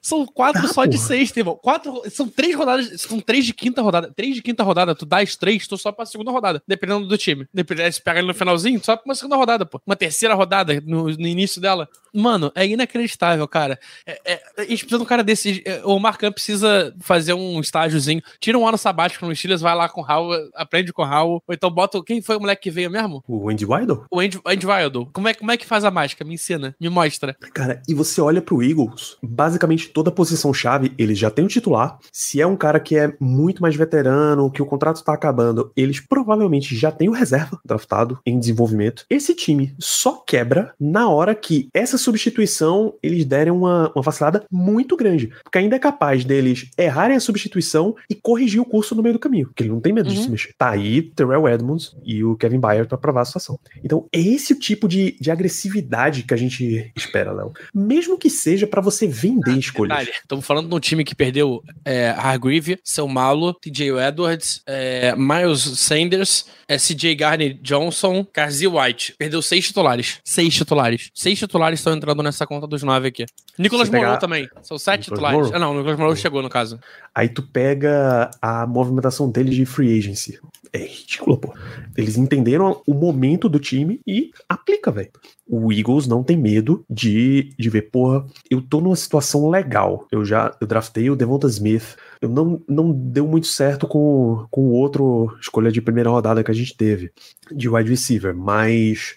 [0.00, 1.08] São quatro Tá, só de porra.
[1.08, 1.56] sexta, irmão.
[1.60, 4.12] Quatro, são três rodadas, são três de quinta rodada.
[4.14, 7.18] Três de quinta rodada, tu dá as três, tu só pra segunda rodada, dependendo do
[7.18, 7.46] time.
[7.52, 9.80] Dependendo se pega ele no finalzinho, só pra uma segunda rodada, pô.
[9.84, 11.88] Uma terceira rodada no, no início dela.
[12.14, 13.15] Mano, é inacreditável,
[13.48, 13.78] cara.
[14.06, 15.62] É, é, a gente precisa de um cara desse.
[15.66, 18.22] é, O Marcão precisa fazer um estágiozinho.
[18.40, 21.42] Tira um ano sabático no Steelers, vai lá com o Howell, aprende com o Howell.
[21.46, 21.98] Ou então bota.
[21.98, 23.22] o- Quem foi o moleque que veio mesmo?
[23.28, 24.04] O Andy Weidel?
[24.10, 25.06] O Andy, Andy Wilder.
[25.12, 26.24] Como é, como é que faz a mágica?
[26.24, 27.36] Me ensina, me mostra.
[27.54, 31.98] Cara, e você olha pro Eagles, basicamente toda posição-chave, eles já têm um titular.
[32.12, 36.00] Se é um cara que é muito mais veterano, que o contrato tá acabando, eles
[36.00, 39.04] provavelmente já têm o reserva draftado em desenvolvimento.
[39.08, 44.96] Esse time só quebra na hora que essa substituição eles derem uma, uma vacilada muito
[44.96, 45.30] grande.
[45.42, 49.18] Porque ainda é capaz deles errarem a substituição e corrigir o curso no meio do
[49.18, 49.46] caminho.
[49.46, 50.22] Porque ele não tem medo de Uhum.
[50.22, 50.54] se mexer.
[50.56, 53.58] Tá aí Terrell Edmonds e o Kevin Byard pra provar a situação.
[53.84, 57.52] Então, é esse o tipo de, de agressividade que a gente espera, Léo.
[57.74, 60.08] Mesmo que seja pra você vender escolhas.
[60.08, 65.60] Estamos falando de um time que perdeu é, Hargreave, Seu Malo, TJ Edwards, é, Miles
[65.78, 69.14] Sanders, é, CJ Garner Johnson, Carzee White.
[69.18, 70.18] Perdeu seis titulares.
[70.24, 71.10] Seis titulares.
[71.14, 73.26] Seis titulares estão entrando nessa conta dos nove aqui.
[73.58, 74.48] Nicolas pegar- Moreau também.
[74.62, 75.50] São sete titulares.
[75.52, 76.78] Ah, não, o Nicolas Moreau chegou no caso.
[77.14, 80.38] Aí tu pega a movimentação deles de free agency.
[80.72, 81.54] É ridículo, pô.
[81.96, 85.10] Eles entenderam o momento do time e aplica, velho.
[85.48, 90.06] O Eagles não tem medo de, de ver, porra, eu tô numa situação legal.
[90.12, 91.96] Eu já eu draftei o Devonta Smith.
[92.20, 96.50] Eu não, não deu muito certo com, com o outro escolha de primeira rodada que
[96.50, 97.10] a gente teve,
[97.50, 99.16] de wide receiver, mas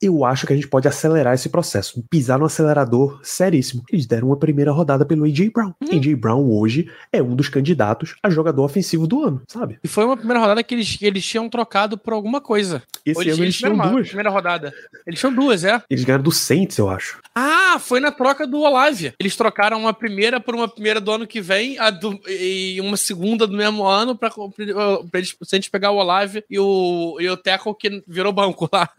[0.00, 3.82] eu acho que a gente pode acelerar esse processo, pisar no acelerador seríssimo.
[3.90, 5.72] Eles deram uma primeira rodada pelo AJ Brown.
[5.92, 9.78] AJ Brown hoje é um dos candidatos a jogador ofensivo do ano, sabe?
[9.82, 12.82] E foi uma primeira rodada que eles, eles tinham trocado por alguma coisa.
[13.04, 14.08] Esse Ou ano eles tinham tiveram uma duas.
[14.08, 14.72] Primeira rodada.
[15.06, 15.82] Eles tinham duas, é.
[15.88, 17.20] Eles ganharam do Saints, eu acho.
[17.34, 19.12] Ah, foi na troca do Olave.
[19.18, 23.46] Eles trocaram uma primeira por uma primeira do ano que vem do- e uma segunda
[23.46, 27.74] do mesmo ano pra, pra eles, pra pegar o Olave e o, e o Teco
[27.74, 28.88] que virou banco lá.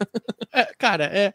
[0.50, 1.32] É, cara, é,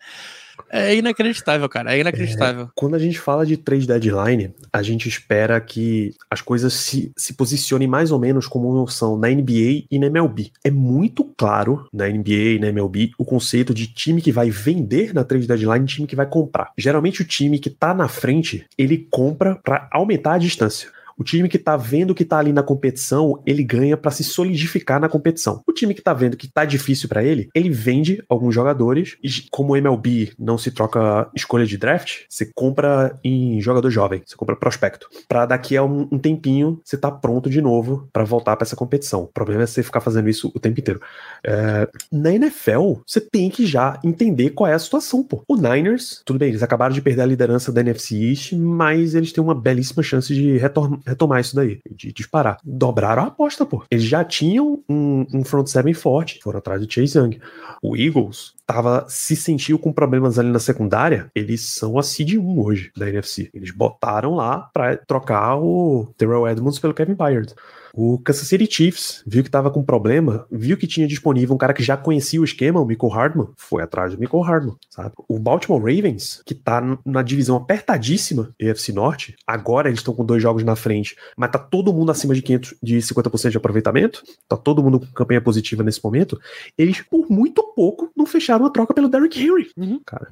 [0.70, 1.95] é inacreditável, cara.
[1.95, 2.70] É inacreditável.
[2.76, 7.34] Quando a gente fala de trade deadline, a gente espera que as coisas se, se
[7.34, 10.51] posicionem mais ou menos como são na NBA e na MLB.
[10.64, 15.14] É muito claro na NBA e na MLB o conceito de time que vai vender
[15.14, 16.72] na trade deadline e time que vai comprar.
[16.78, 20.89] Geralmente o time que tá na frente, ele compra para aumentar a distância.
[21.18, 24.99] O time que tá vendo que tá ali na competição, ele ganha pra se solidificar
[24.99, 25.61] na competição.
[25.68, 29.16] O time que tá vendo que tá difícil pra ele, ele vende alguns jogadores.
[29.24, 34.22] E como o MLB não se troca escolha de draft, você compra em jogador jovem,
[34.26, 35.07] você compra prospecto.
[35.28, 38.76] Pra daqui a um, um tempinho você tá pronto de novo pra voltar pra essa
[38.76, 39.24] competição.
[39.24, 40.99] O problema é você ficar fazendo isso o tempo inteiro.
[41.45, 45.43] É, na NFL, você tem que já entender qual é a situação, pô.
[45.47, 49.32] O Niners, tudo bem, eles acabaram de perder a liderança da NFC East, mas eles
[49.32, 52.58] têm uma belíssima chance de retor- retomar isso daí, de disparar.
[52.64, 53.84] Dobraram a aposta, pô.
[53.89, 57.39] Eles já tinham um, um front seven forte, foram atrás do Chase Young.
[57.82, 62.60] O Eagles tava, se sentiu com problemas ali na secundária, eles são a seed 1
[62.60, 63.49] hoje da NFC.
[63.54, 67.54] Eles botaram lá pra trocar o Terrell Edmonds pelo Kevin Byard.
[67.95, 71.73] O Kansas City Chiefs viu que tava com problema, viu que tinha disponível um cara
[71.75, 75.11] que já conhecia o esquema, o Michael Hardman, foi atrás do Michael Hardman, sabe?
[75.27, 80.41] O Baltimore Ravens, que tá na divisão apertadíssima, EFC Norte, agora eles estão com dois
[80.41, 84.57] jogos na frente, mas tá todo mundo acima de 500, de 50% de aproveitamento, tá
[84.57, 86.39] todo mundo com campanha positiva nesse momento,
[86.75, 89.99] eles por muito pouco não fecharam a troca pelo Derrick Henry, Uhum.
[90.03, 90.29] cara.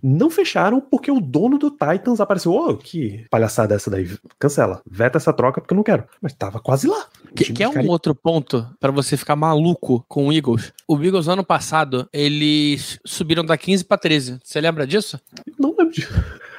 [0.00, 2.52] Não fecharam porque o dono do Titans apareceu.
[2.52, 4.08] Ô, que palhaçada essa daí.
[4.38, 4.80] Cancela.
[4.88, 6.04] Veta essa troca porque eu não quero.
[6.22, 6.97] Mas tava quase lá.
[7.30, 10.72] O Que, que é um outro ponto pra você ficar maluco com o Eagles.
[10.86, 14.40] O Eagles, ano passado, eles subiram da 15 pra 13.
[14.42, 15.20] Você lembra disso?
[15.58, 16.06] Não lembro de.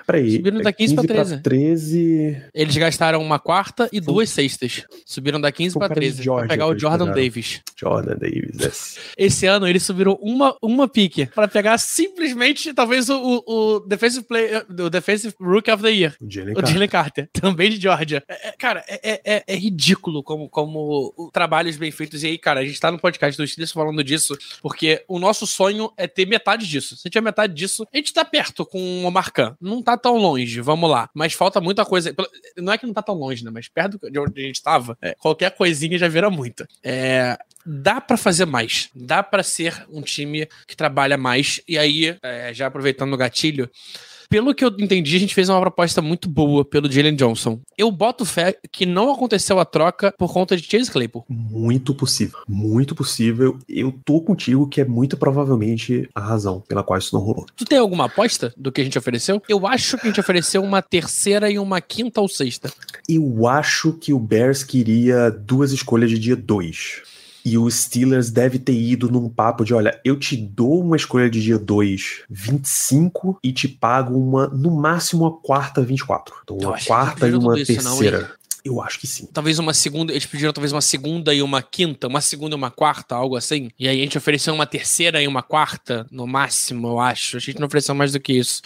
[0.09, 0.31] Peraí.
[0.31, 1.37] Subiram da 15 pra 13.
[1.41, 2.41] 13.
[2.51, 4.83] Eles gastaram uma quarta e duas sextas.
[5.05, 6.23] Subiram da 15 Foi um pra cara de 13.
[6.29, 7.23] Pra pegar o Jordan pegaram.
[7.23, 7.61] Davis.
[7.79, 8.59] Jordan Davis.
[8.59, 8.99] yes.
[9.15, 14.65] Esse ano eles subiram uma, uma pique pra pegar simplesmente, talvez, o, o, Defensive Player,
[14.67, 16.15] o Defensive Rookie of the Year.
[16.19, 16.89] O Jalen Carter.
[16.89, 18.23] Carter, também de Georgia.
[18.27, 22.23] É, é, cara, é, é- é ridículo como, como trabalhos bem feitos.
[22.23, 25.45] E aí, cara, a gente tá no podcast do Steelers falando disso, porque o nosso
[25.45, 26.97] sonho é ter metade disso.
[26.97, 29.55] Se tiver metade disso, a gente tá perto com o Marcan.
[29.61, 31.09] Não tá tão longe, vamos lá.
[31.13, 32.15] Mas falta muita coisa.
[32.57, 33.51] Não é que não tá tão longe, né?
[33.53, 36.65] Mas perto de onde a gente tava, é, qualquer coisinha já vira muito.
[36.83, 38.89] É, dá pra fazer mais.
[38.95, 41.61] Dá pra ser um time que trabalha mais.
[41.67, 43.69] E aí, é, já aproveitando o gatilho,
[44.29, 47.59] pelo que eu entendi, a gente fez uma proposta muito boa pelo Jalen Johnson.
[47.75, 51.25] Eu boto fé que não aconteceu a troca por conta de Chase Claypool.
[51.27, 52.39] Muito possível.
[52.47, 53.57] Muito possível.
[53.67, 57.47] Eu tô contigo que é muito provavelmente a razão pela qual isso não rolou.
[57.55, 59.41] Tu tem alguma aposta do que a gente ofereceu?
[59.49, 62.71] Eu acho que a gente ofereceu uma terceira e uma quinta ou sexta.
[63.07, 67.01] Eu acho que o Bears queria duas escolhas de dia 2.
[67.45, 71.29] E o Steelers deve ter ido num papo de: olha, eu te dou uma escolha
[71.29, 76.35] de dia 2, 25, e te pago uma, no máximo, uma quarta 24.
[76.43, 78.31] Então, uma quarta e uma tudo isso, terceira.
[78.63, 79.27] eu acho que sim.
[79.31, 80.11] Talvez uma segunda.
[80.11, 83.69] Eles pediram talvez uma segunda e uma quinta, uma segunda e uma quarta, algo assim.
[83.79, 87.37] E aí a gente ofereceu uma terceira e uma quarta, no máximo, eu acho.
[87.37, 88.61] A gente não ofereceu mais do que isso.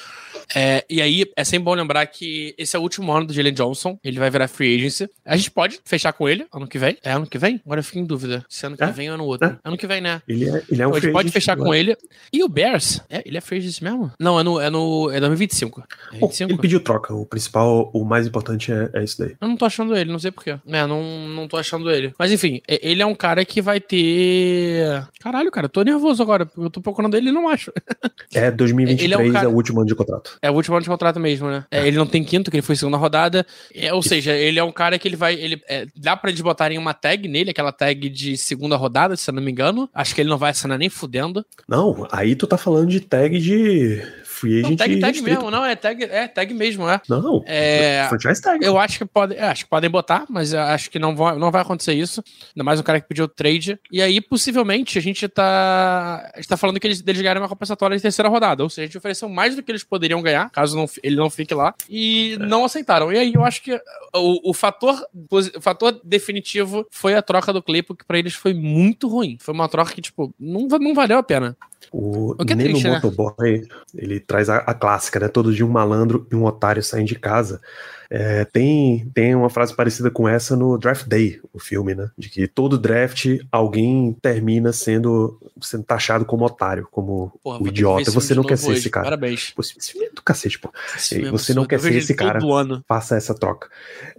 [0.55, 3.53] É, e aí, é sempre bom lembrar que esse é o último ano do Jalen
[3.53, 3.97] Johnson.
[4.03, 5.09] Ele vai virar free agency.
[5.25, 6.97] A gente pode fechar com ele ano que vem.
[7.03, 7.61] É ano que vem?
[7.65, 8.45] Agora eu fico em dúvida.
[8.49, 8.87] Se ano que É?
[8.91, 9.47] vem ou ano outro.
[9.47, 9.57] É.
[9.63, 10.21] Ano que vem, né?
[10.27, 11.67] Ele é, ele é um a gente pode fechar agora.
[11.69, 11.95] com ele.
[12.31, 13.01] E o Bears?
[13.09, 14.11] É, ele é free agency mesmo?
[14.19, 15.83] Não, é no, é no é 2025.
[16.13, 16.51] É Bom, 25?
[16.51, 17.13] ele pediu troca.
[17.13, 19.35] O principal, o mais importante é, é isso daí.
[19.39, 20.51] Eu não tô achando ele, não sei porquê.
[20.67, 22.13] É, não, não tô achando ele.
[22.17, 25.03] Mas enfim, ele é um cara que vai ter.
[25.19, 26.49] Caralho, cara, eu tô nervoso agora.
[26.57, 27.71] Eu tô procurando ele e não acho.
[28.33, 30.32] É 2023 Ele é um cara- é o último ano de contrato.
[30.41, 31.65] É o último ano de contrato mesmo, né?
[31.71, 33.45] É, ele não tem quinto, que ele foi segunda rodada.
[33.73, 35.35] É, ou seja, ele é um cara que ele vai.
[35.35, 39.29] Ele, é, dá pra eles botarem uma tag nele, aquela tag de segunda rodada, se
[39.29, 39.89] eu não me engano.
[39.93, 41.45] Acho que ele não vai assinar nem fudendo.
[41.67, 44.01] Não, aí tu tá falando de tag de
[44.43, 45.37] free Não, agent tag, tag restrito.
[45.37, 46.99] mesmo, não, é tag, é tag mesmo, é.
[47.07, 48.63] Não, É, franchise tag.
[48.63, 51.37] Eu acho que pode, é, acho que podem botar, mas eu acho que não vai,
[51.37, 52.23] não vai acontecer isso.
[52.55, 53.79] Ainda mais um cara que pediu trade.
[53.91, 56.29] E aí, possivelmente, a gente tá.
[56.33, 58.63] A gente tá falando que eles, eles ganharam uma compensatória de terceira rodada.
[58.63, 61.29] Ou seja, a gente ofereceu mais do que eles poderiam ganhar, caso não, ele não
[61.29, 61.73] fique lá.
[61.89, 63.11] E não aceitaram.
[63.11, 63.79] E aí eu acho que
[64.15, 64.95] o, o fator,
[65.29, 69.37] o fator definitivo foi a troca do Claypool, que pra eles foi muito ruim.
[69.39, 71.55] Foi uma troca que, tipo, não, não valeu a pena.
[71.91, 72.95] O O que é Nemo triste, né?
[72.95, 75.27] Motoboy, ele traz a, a clássica, né?
[75.27, 77.61] Todo dia um malandro e um otário saem de casa.
[78.15, 82.11] É, tem, tem uma frase parecida com essa no Draft Day, o filme, né?
[82.15, 88.11] De que todo draft alguém termina sendo, sendo taxado como otário, como Porra, o idiota.
[88.11, 88.81] Você não quer ser hoje.
[88.81, 89.05] esse cara.
[89.05, 89.49] Parabéns.
[89.49, 90.71] Pô, Esse filme é do cacete, pô.
[90.95, 91.67] Esse é você não absurdo.
[91.67, 92.39] quer ser esse cara.
[92.45, 92.83] Ano.
[92.87, 93.67] Faça essa troca.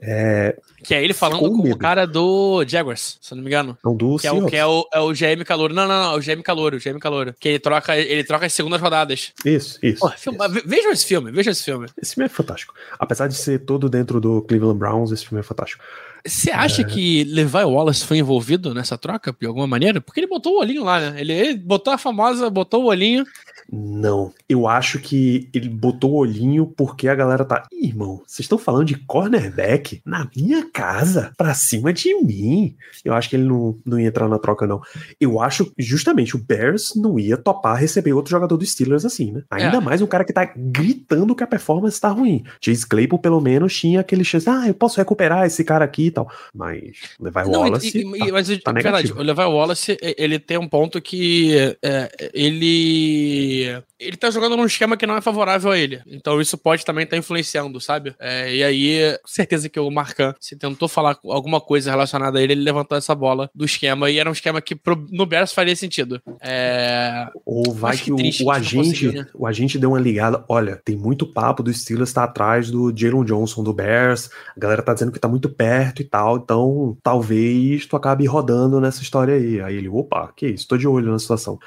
[0.03, 3.49] É, Que é ele falando Ficou com o cara do Jaguars, se eu não me
[3.51, 3.77] engano.
[3.85, 5.73] não do Que é, o, que é, o, é o GM Calouro.
[5.75, 7.35] Não, não, não, é o GM Calouro, o GM Calouro.
[7.41, 9.33] Que ele troca, ele troca as segundas rodadas.
[9.45, 10.01] Isso, isso.
[10.01, 10.49] Porra, filme- isso.
[10.53, 11.87] ve- Vejam esse filme, vejam esse filme.
[12.01, 12.75] Esse filme é fantástico.
[12.99, 15.83] Apesar de ser todo dentro do Cleveland Browns, esse filme é fantástico.
[16.27, 20.01] Você acha que Levi Wallace foi envolvido nessa troca, de alguma maneira?
[20.01, 21.21] Porque ele botou o olhinho lá, né?
[21.21, 23.27] Ele, ele botou a famosa, botou o olhinho.
[23.73, 27.67] Não, eu acho que ele botou o olhinho porque a galera tá.
[27.73, 32.77] Ih, irmão, vocês estão falando de cornerback na minha casa, pra cima de mim.
[33.05, 34.81] Eu acho que ele não, não ia entrar na troca, não.
[35.21, 39.43] Eu acho justamente o Bears não ia topar receber outro jogador do Steelers assim, né?
[39.51, 39.81] Ainda É.
[39.81, 42.45] mais um cara que tá gritando que a performance tá ruim.
[42.61, 46.11] Chase Claypool, pelo menos, tinha aquele chance, ah, eu posso recuperar esse cara aqui e
[46.11, 46.31] tal.
[46.55, 47.97] Mas Levi Não, Wallace.
[47.99, 51.77] e- e- tá- mas tá é verdade, o Levi Wallace, ele tem um ponto que
[51.83, 53.54] é, ele
[53.99, 56.01] ele tá jogando num esquema que não é favorável a ele.
[56.07, 58.15] Então isso pode também estar influenciando, sabe?
[58.21, 62.53] É, e aí, certeza que o Marcan, se tentou falar alguma coisa relacionada a ele,
[62.55, 65.75] ele levantou essa bola do esquema e era um esquema que pro- no Bears faria
[65.77, 66.21] sentido.
[66.41, 69.27] É, Ou vai que que o, o agente, né?
[69.35, 70.45] o agente deu uma ligada.
[70.49, 74.31] Olha, tem muito papo do Steelers tá atrás do Jalen Johnson do Bears.
[74.57, 76.37] A galera tá dizendo que tá muito perto e tal.
[76.37, 79.61] Então, talvez tu acabe rodando nessa história aí.
[79.61, 80.67] Aí ele, opa, que isso?
[80.69, 81.59] Tô de olho na situação.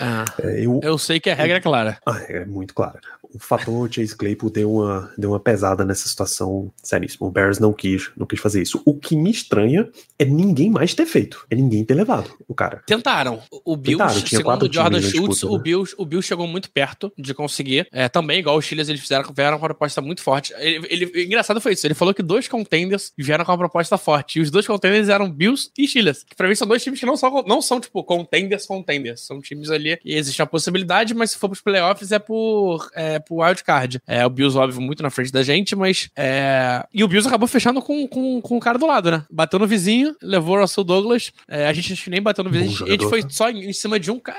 [0.00, 1.98] ah, É, eu, eu sei que a regra é clara.
[2.06, 2.98] ah, é muito claro.
[3.34, 7.26] O fator Chase Claypool deu uma, deu uma pesada nessa situação seríssima.
[7.26, 8.82] O Bears não quis, não quis fazer isso.
[8.84, 11.46] O que me estranha é ninguém mais ter feito.
[11.50, 12.82] É ninguém ter levado o cara.
[12.86, 13.40] Tentaram.
[13.64, 15.62] O Bills, Tentaram, tinha segundo o Jordan na Schultz, disputa, o, né?
[15.62, 17.88] Bills, o Bills chegou muito perto de conseguir.
[17.90, 20.52] É, também, igual os Steelers, eles fizeram, vieram com uma proposta muito forte.
[20.58, 21.86] Ele, ele- engraçado foi isso.
[21.86, 24.40] Ele falou que dois contenders vieram com uma proposta forte.
[24.40, 27.06] E os dois contenders eram Bills e Steelers, que pra mim são dois times que
[27.06, 29.22] não são, não são tipo, contenders, contenders.
[29.22, 33.18] São times ali que existe a possibilidade, mas se for pros playoffs é por, é,
[33.18, 34.00] por wildcard.
[34.06, 36.10] É, o Bills, óbvio, muito na frente da gente, mas.
[36.16, 36.84] É...
[36.92, 39.24] E o Bills acabou fechando com, com, com o cara do lado, né?
[39.30, 41.32] Bateu no vizinho, levou o Russell Douglas.
[41.48, 44.10] É, a gente nem bateu no vizinho, a gente foi só em, em cima de
[44.10, 44.38] um cara.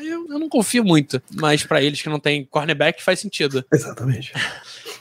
[0.00, 3.64] É, eu, eu não confio muito, mas para eles que não tem cornerback faz sentido.
[3.72, 4.32] Exatamente.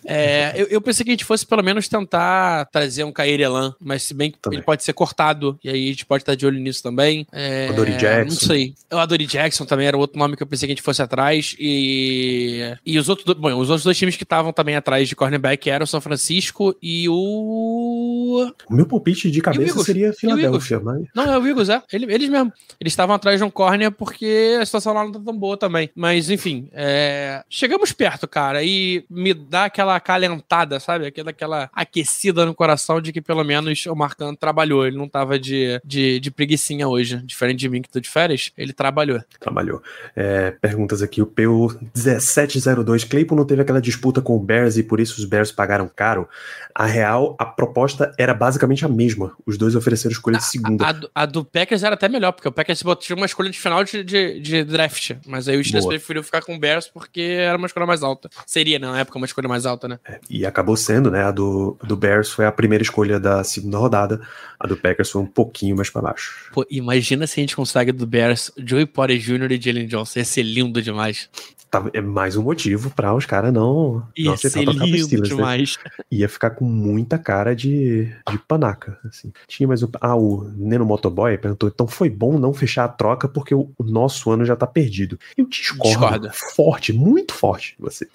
[0.06, 3.76] É, eu, eu, pensei que a gente fosse pelo menos tentar trazer um Kair Elan,
[3.80, 4.60] mas se bem que também.
[4.60, 7.26] ele pode ser cortado, e aí a gente pode estar de olho nisso também.
[7.32, 8.34] É, o Dory Jackson.
[8.34, 8.74] Não sei.
[8.92, 11.56] O Adori Jackson também era outro nome que eu pensei que a gente fosse atrás.
[11.60, 15.70] E, e os outros bom, os outros dois times que estavam também atrás de cornerback
[15.70, 18.52] eram o São Francisco e o.
[18.70, 21.04] O meu palpite de cabeça seria Filadélfia, mas.
[21.14, 21.82] Não, é o Eagles, é.
[21.92, 22.54] Eles, eles mesmo.
[22.80, 25.90] Eles estavam atrás de um corner porque a situação lá não tá tão boa também.
[25.96, 27.44] Mas, enfim, é...
[27.50, 31.06] chegamos perto, cara, e me dá aquela acalentada, sabe?
[31.06, 34.86] Aquela, aquela aquecida no coração de que pelo menos o Marcano trabalhou.
[34.86, 37.18] Ele não tava de, de, de preguiçinha hoje.
[37.18, 39.22] Diferente de mim que tô de férias, ele trabalhou.
[39.40, 39.82] Trabalhou.
[40.16, 41.22] É, perguntas aqui.
[41.22, 43.04] O PU 1702.
[43.04, 46.28] Claypool não teve aquela disputa com o Bears e por isso os Bears pagaram caro.
[46.74, 49.34] A real, a proposta era basicamente a mesma.
[49.46, 50.86] Os dois ofereceram escolha de segunda.
[50.86, 53.60] A, a, a do Packers era até melhor, porque o Packers tinha uma escolha de
[53.60, 55.12] final de, de, de draft.
[55.26, 58.30] Mas aí o Steelers preferiu ficar com o Bears porque era uma escolha mais alta.
[58.46, 60.00] Seria, na época, uma escolha mais alta, né?
[60.06, 61.24] É, e acabou sendo, né?
[61.24, 64.22] A do, do Bears foi a primeira escolha da segunda rodada.
[64.60, 66.50] A do Packers foi um pouquinho mais para baixo.
[66.52, 69.52] Pô, imagina se a gente consegue do Bears Joey Porter Jr.
[69.52, 70.20] e Jalen Johnson.
[70.20, 71.30] Ia ser lindo demais.
[71.70, 75.36] Tá, é mais um motivo para os caras não, Ia não ser lindo Steelers, né?
[75.36, 75.78] demais.
[75.86, 75.92] Né?
[76.12, 78.98] Ia ficar com muita cara de, de panaca.
[79.06, 79.32] Assim.
[79.48, 79.88] Tinha mais um.
[80.02, 83.84] Ah, o Neno Motoboy perguntou: então foi bom não fechar a troca porque o, o
[83.84, 85.20] nosso ano já tá perdido.
[85.38, 85.90] Eu discordo.
[85.90, 86.32] Discorda.
[86.34, 88.08] Forte, muito forte você.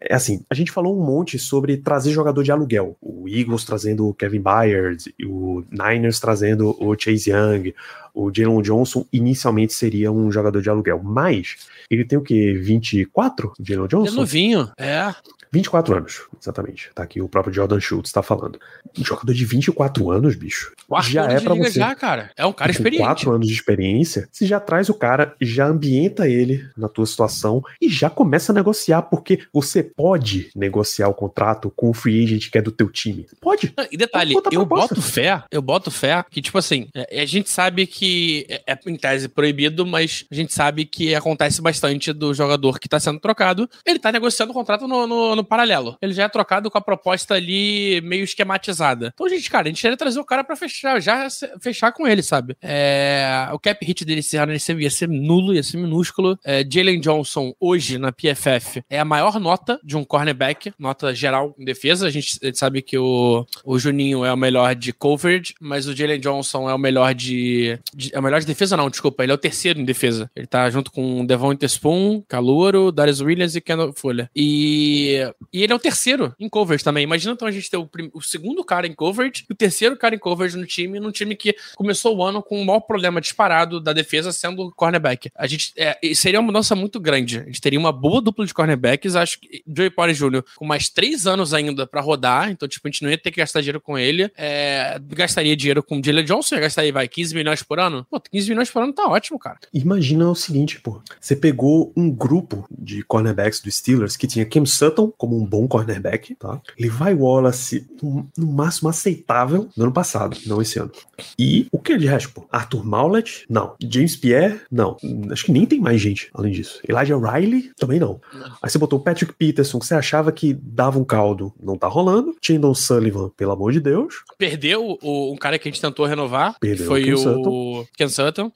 [0.00, 2.96] É assim, a gente falou um monte sobre trazer jogador de aluguel.
[3.00, 7.74] O Eagles trazendo o Kevin Byard, o Niners trazendo o Chase Young,
[8.14, 11.02] o Jalen Johnson inicialmente seria um jogador de aluguel.
[11.02, 11.56] Mas
[11.90, 12.54] ele tem o quê?
[12.54, 13.52] 24?
[13.60, 14.12] Jalen Johnson?
[14.12, 15.14] É novinho, é.
[15.52, 16.90] 24 anos, exatamente.
[16.94, 18.58] Tá aqui o próprio Jordan Schultz tá falando.
[18.98, 20.72] Um jogador de 24 anos, bicho.
[20.88, 21.78] Quarto já é para você.
[21.78, 22.30] Já, cara.
[22.36, 23.02] É um cara experiente.
[23.02, 27.62] 4 anos de experiência, você já traz o cara, já ambienta ele na tua situação
[27.80, 32.50] e já começa a negociar, porque você pode negociar o contrato com o free agent
[32.50, 33.26] que é do teu time.
[33.40, 33.74] Pode.
[33.90, 37.86] E detalhe, eu boto fé, eu boto fé que, tipo assim, é, a gente sabe
[37.86, 42.78] que é, é em tese proibido, mas a gente sabe que acontece bastante do jogador
[42.78, 43.68] que tá sendo trocado.
[43.84, 45.96] Ele tá negociando o contrato no, no no paralelo.
[46.00, 49.12] Ele já é trocado com a proposta ali meio esquematizada.
[49.14, 51.28] Então, gente, cara, a gente queria trazer o cara para fechar, já
[51.60, 52.56] fechar com ele, sabe?
[52.62, 56.38] É, o cap hit dele esse ano ia ser, ia ser nulo, ia ser minúsculo.
[56.44, 61.54] É, Jalen Johnson, hoje na PFF, é a maior nota de um cornerback, nota geral
[61.58, 62.06] em defesa.
[62.06, 65.86] A gente, a gente sabe que o, o Juninho é o melhor de coverage, mas
[65.86, 69.22] o Jalen Johnson é o melhor de, de, É o melhor de defesa, não, desculpa.
[69.22, 70.30] Ele é o terceiro em defesa.
[70.34, 74.28] Ele tá junto com Devon Interspoon, Calouro, Darius Williams e Kendall Fuller.
[74.34, 77.04] E e ele é o terceiro em coverage também.
[77.04, 80.14] Imagina então a gente ter o, o, segundo cara em coverage e o terceiro cara
[80.14, 83.80] em coverage no time, num time que começou o ano com o maior problema disparado
[83.80, 85.30] da defesa sendo o cornerback.
[85.34, 87.38] A gente é, seria uma mudança muito grande.
[87.38, 89.16] A gente teria uma boa dupla de cornerbacks.
[89.16, 90.42] Acho que Joey Porter Jr.
[90.56, 93.40] com mais três anos ainda para rodar, então tipo a gente não ia ter que
[93.40, 94.30] gastar dinheiro com ele.
[94.36, 98.06] É, gastaria dinheiro com o Jalen Johnson, ia gastaria vai 15 milhões por ano.
[98.10, 99.58] Pô, 15 milhões por ano tá ótimo, cara.
[99.72, 101.02] Imagina o seguinte, pô.
[101.20, 105.66] Você pegou um grupo de cornerbacks do Steelers que tinha Kim Sutton como um bom
[105.66, 106.60] cornerback, tá?
[106.78, 110.90] Levi Wallace, no, no máximo aceitável no ano passado, não esse ano.
[111.38, 112.46] E o que é de resto, pô?
[112.50, 113.44] Arthur Maulet?
[113.48, 113.74] Não.
[113.82, 114.60] James Pierre?
[114.70, 114.96] Não.
[115.30, 116.80] Acho que nem tem mais gente além disso.
[116.88, 117.70] Elijah Riley?
[117.76, 118.20] Também não.
[118.62, 121.86] Aí você botou o Patrick Peterson, que você achava que dava um caldo, não tá
[121.86, 122.36] rolando.
[122.42, 124.22] Chandon Sullivan, pelo amor de Deus.
[124.38, 126.56] Perdeu o, um cara que a gente tentou renovar.
[126.60, 127.86] Perdeu foi o Ken Sutton.
[127.96, 128.52] Ken Sutton.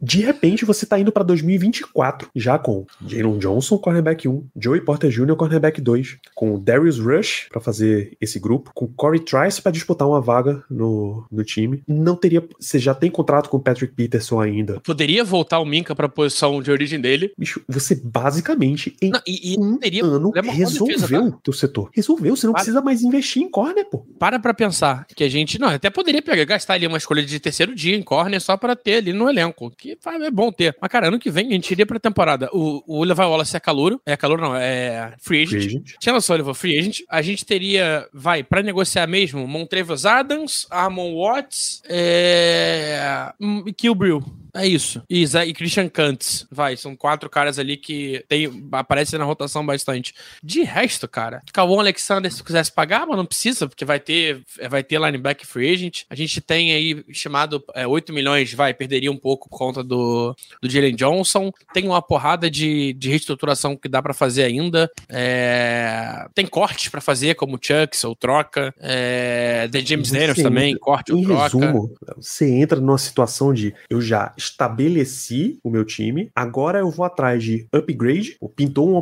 [0.00, 5.10] De repente, você tá indo para 2024, já com Jalen Johnson, cornerback 1, Joey Porter
[5.10, 10.06] Jr., cornerback 2, com Darius Rush para fazer esse grupo, com Corey Trice para disputar
[10.06, 11.82] uma vaga no, no time.
[11.86, 12.46] Não teria.
[12.58, 14.80] Você já tem contrato com o Patrick Peterson ainda.
[14.80, 17.32] Poderia voltar o Minka pra posição de origem dele.
[17.38, 21.38] Bicho, você basicamente em Não, e, e um teria ano resolveu defesa, tá?
[21.42, 21.90] teu setor.
[21.92, 22.62] Resolveu, você não Para.
[22.62, 24.06] precisa mais investir em corner, pô.
[24.18, 25.58] Para pra pensar que a gente.
[25.58, 28.74] Não, até poderia pegar, gastar ali uma escolha de terceiro dia em corner só pra
[28.76, 29.70] ter ali no elenco.
[29.94, 30.76] Que é bom ter.
[30.80, 32.48] Mas, cara, ano que vem a gente iria pra temporada.
[32.52, 34.00] O, o Levi Wallace é calouro.
[34.04, 35.62] É calouro, não, é free agent.
[35.62, 35.94] Free agent.
[36.02, 37.00] Chandler Sullivan, free agent.
[37.08, 43.32] A gente teria, vai, pra negociar mesmo, Montrevious Adams, Armon Watts, é...
[43.40, 44.22] hum, e Kill Brill.
[44.56, 45.02] É isso.
[45.08, 46.46] E, Zé, e Christian Kantz.
[46.50, 50.14] Vai, são quatro caras ali que tem, aparecem na rotação bastante.
[50.42, 54.82] De resto, cara, Cauã Alexander, se quisesse pagar, mas não precisa, porque vai ter, vai
[54.82, 56.02] ter linebacker free agent.
[56.08, 60.34] A gente tem aí chamado é, 8 milhões, vai, perderia um pouco por conta do,
[60.62, 61.52] do Jalen Johnson.
[61.72, 64.90] Tem uma porrada de, de reestruturação que dá para fazer ainda.
[65.08, 68.74] É, tem cortes para fazer, como Chucks ou troca.
[68.80, 71.42] É, The James Daniels também, corte ou troca.
[71.44, 77.04] Resumo, você entra numa situação de eu já estabeleci o meu time, agora eu vou
[77.04, 78.96] atrás de upgrade, pintou um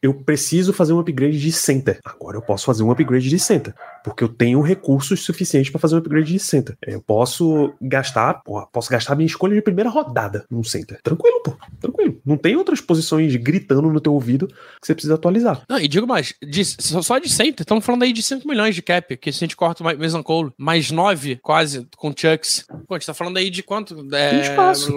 [0.00, 1.98] eu preciso fazer um upgrade de center.
[2.04, 3.74] Agora eu posso fazer um upgrade de center,
[4.04, 6.76] porque eu tenho recursos suficientes para fazer um upgrade de center.
[6.86, 8.42] Eu posso gastar,
[8.72, 11.00] posso gastar minha escolha de primeira rodada num center.
[11.02, 11.56] Tranquilo, pô.
[11.80, 12.20] Tranquilo.
[12.24, 15.62] Não tem outras posições gritando no teu ouvido que você precisa atualizar.
[15.68, 18.82] Não, e digo mais, de, só de center, estamos falando aí de 5 milhões de
[18.82, 22.64] cap, que se a gente corta o Mason Cole, mais 9 quase com Chucks.
[22.86, 24.06] Pô, a gente tá falando aí de quanto?
[24.14, 24.96] É, tem espaço.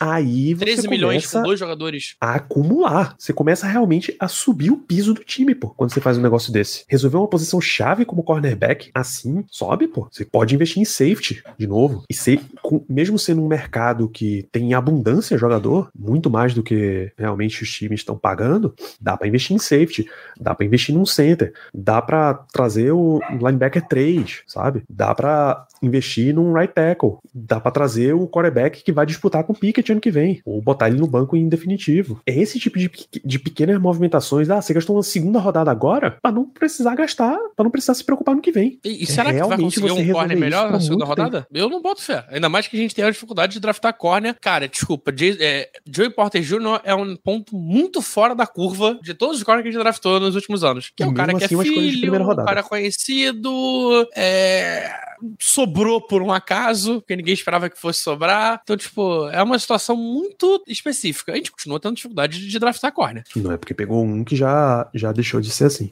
[0.00, 2.16] Aí você 13 milhões com dois jogadores.
[2.20, 3.14] A acumular.
[3.18, 6.52] Você começa realmente a subir o piso do time, pô, quando você faz um negócio
[6.52, 6.84] desse.
[6.88, 10.08] Resolver uma posição chave como cornerback, assim, sobe, pô.
[10.10, 12.04] Você pode investir em safety de novo.
[12.08, 16.62] E ser, com, mesmo sendo um mercado que tem abundância de jogador, muito mais do
[16.62, 20.06] que realmente os times estão pagando, dá para investir em safety,
[20.38, 24.82] dá para investir num center, dá para trazer o linebacker 3, sabe?
[24.88, 29.52] Dá para investir num right tackle, dá para trazer o quarterback que vai disputar com
[29.52, 32.20] o Pickett ano que vem, ou botar ele no banco em definitivo.
[32.26, 32.90] É esse tipo de,
[33.24, 37.64] de pequenas movimentações, ah, você gastou uma segunda rodada agora para não precisar gastar, para
[37.64, 38.78] não precisar se preocupar no que vem.
[38.84, 41.42] E, e será que vai conseguir um corner melhor na segunda rodada?
[41.42, 41.50] Tempo.
[41.52, 42.24] Eu não boto fé.
[42.28, 44.36] Ainda mais que a gente tem a dificuldade de draftar corner.
[44.40, 46.80] Cara, desculpa, J, é, Joey Porter Jr.
[46.84, 50.20] é um ponto muito fora da curva de todos os corners que a gente draftou
[50.20, 50.90] nos últimos anos.
[50.94, 56.32] Que é um cara que é assim, filho, um cara conhecido, é sobrou por um
[56.32, 58.60] acaso, porque ninguém esperava que fosse sobrar.
[58.62, 61.32] Então, tipo, é uma situação muito específica.
[61.32, 63.24] A gente continua tendo dificuldade de draftar corner.
[63.36, 65.90] Não é porque pegou um que já, já deixou de ser assim.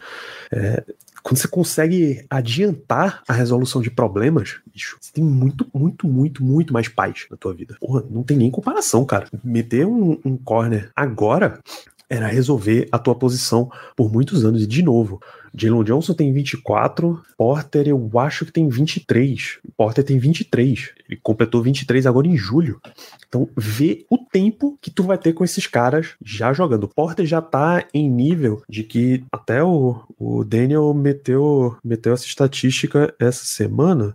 [0.51, 0.83] É,
[1.29, 6.73] quando você consegue adiantar a resolução de problemas, bicho, você tem muito, muito, muito, muito
[6.73, 7.77] mais paz na tua vida.
[7.79, 9.29] Porra, não tem nem comparação, cara.
[9.45, 11.61] Meter um, um corner agora
[12.09, 14.63] era resolver a tua posição por muitos anos.
[14.63, 15.21] E, de novo,
[15.59, 19.59] Jalen Johnson tem 24, Porter eu acho que tem 23.
[19.77, 20.93] Porter tem 23.
[21.09, 22.81] Ele completou 23 agora em julho.
[23.27, 26.89] Então, vê o tempo que tu vai ter com esses caras já jogando.
[26.89, 33.15] Porter já tá em nível de que até o, o Daniel meteu, meteu essa estatística
[33.19, 34.15] essa semana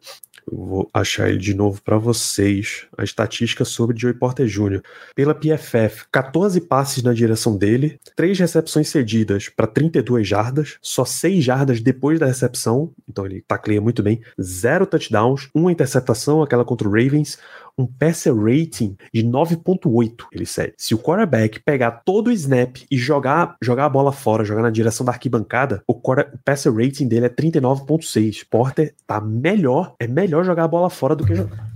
[0.51, 2.85] eu vou achar ele de novo para vocês.
[2.97, 4.81] A estatística sobre Joey Porter Jr.
[5.15, 11.43] Pela PFF, 14 passes na direção dele, 3 recepções cedidas para 32 jardas, só 6
[11.43, 16.87] jardas depois da recepção, então ele tacleia muito bem, 0 touchdowns, uma interceptação, aquela contra
[16.87, 17.37] o Ravens,
[17.77, 20.73] um passer rating de 9.8, ele cede.
[20.77, 24.69] Se o quarterback pegar todo o snap e jogar, jogar a bola fora, jogar na
[24.69, 28.45] direção da arquibancada, o, o passer rating dele é 39.6.
[28.49, 31.72] Porter tá melhor, é melhor jogar a bola fora do que jogar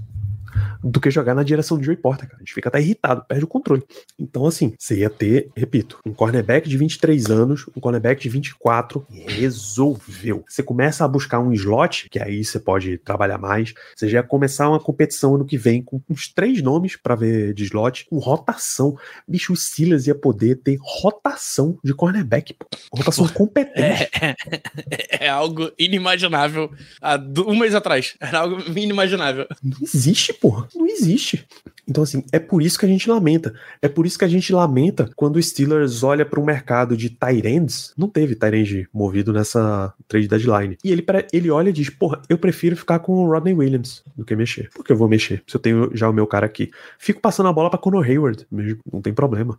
[0.88, 2.38] do que jogar na direção do Joey Porter, cara.
[2.38, 3.84] A gente fica até irritado, perde o controle.
[4.18, 9.06] Então, assim, você ia ter, repito, um cornerback de 23 anos, um cornerback de 24,
[9.10, 10.44] resolveu.
[10.48, 13.74] Você começa a buscar um slot, que aí você pode trabalhar mais.
[13.96, 17.54] Você já ia começar uma competição ano que vem com uns três nomes para ver
[17.54, 18.98] de slot, com rotação.
[19.28, 22.66] Bicho, o Silas ia poder ter rotação de cornerback, pô.
[22.94, 23.78] rotação competente.
[23.78, 26.72] É, é, é, algo inimaginável
[27.02, 28.16] há um mês atrás.
[28.20, 29.48] Era algo inimaginável.
[29.64, 31.46] Não existe, porra não existe.
[31.88, 33.54] Então, assim, é por isso que a gente lamenta.
[33.82, 37.10] É por isso que a gente lamenta quando o Steelers olha para um mercado de
[37.10, 37.94] Tyrands.
[37.98, 40.78] Não teve Tyrande movido nessa trade deadline.
[40.84, 44.26] E ele, ele olha e diz: Porra, eu prefiro ficar com o Rodney Williams do
[44.26, 44.70] que mexer.
[44.76, 46.70] Porque eu vou mexer, se eu tenho já o meu cara aqui.
[47.00, 48.46] Fico passando a bola para Conor Hayward,
[48.92, 49.58] não tem problema.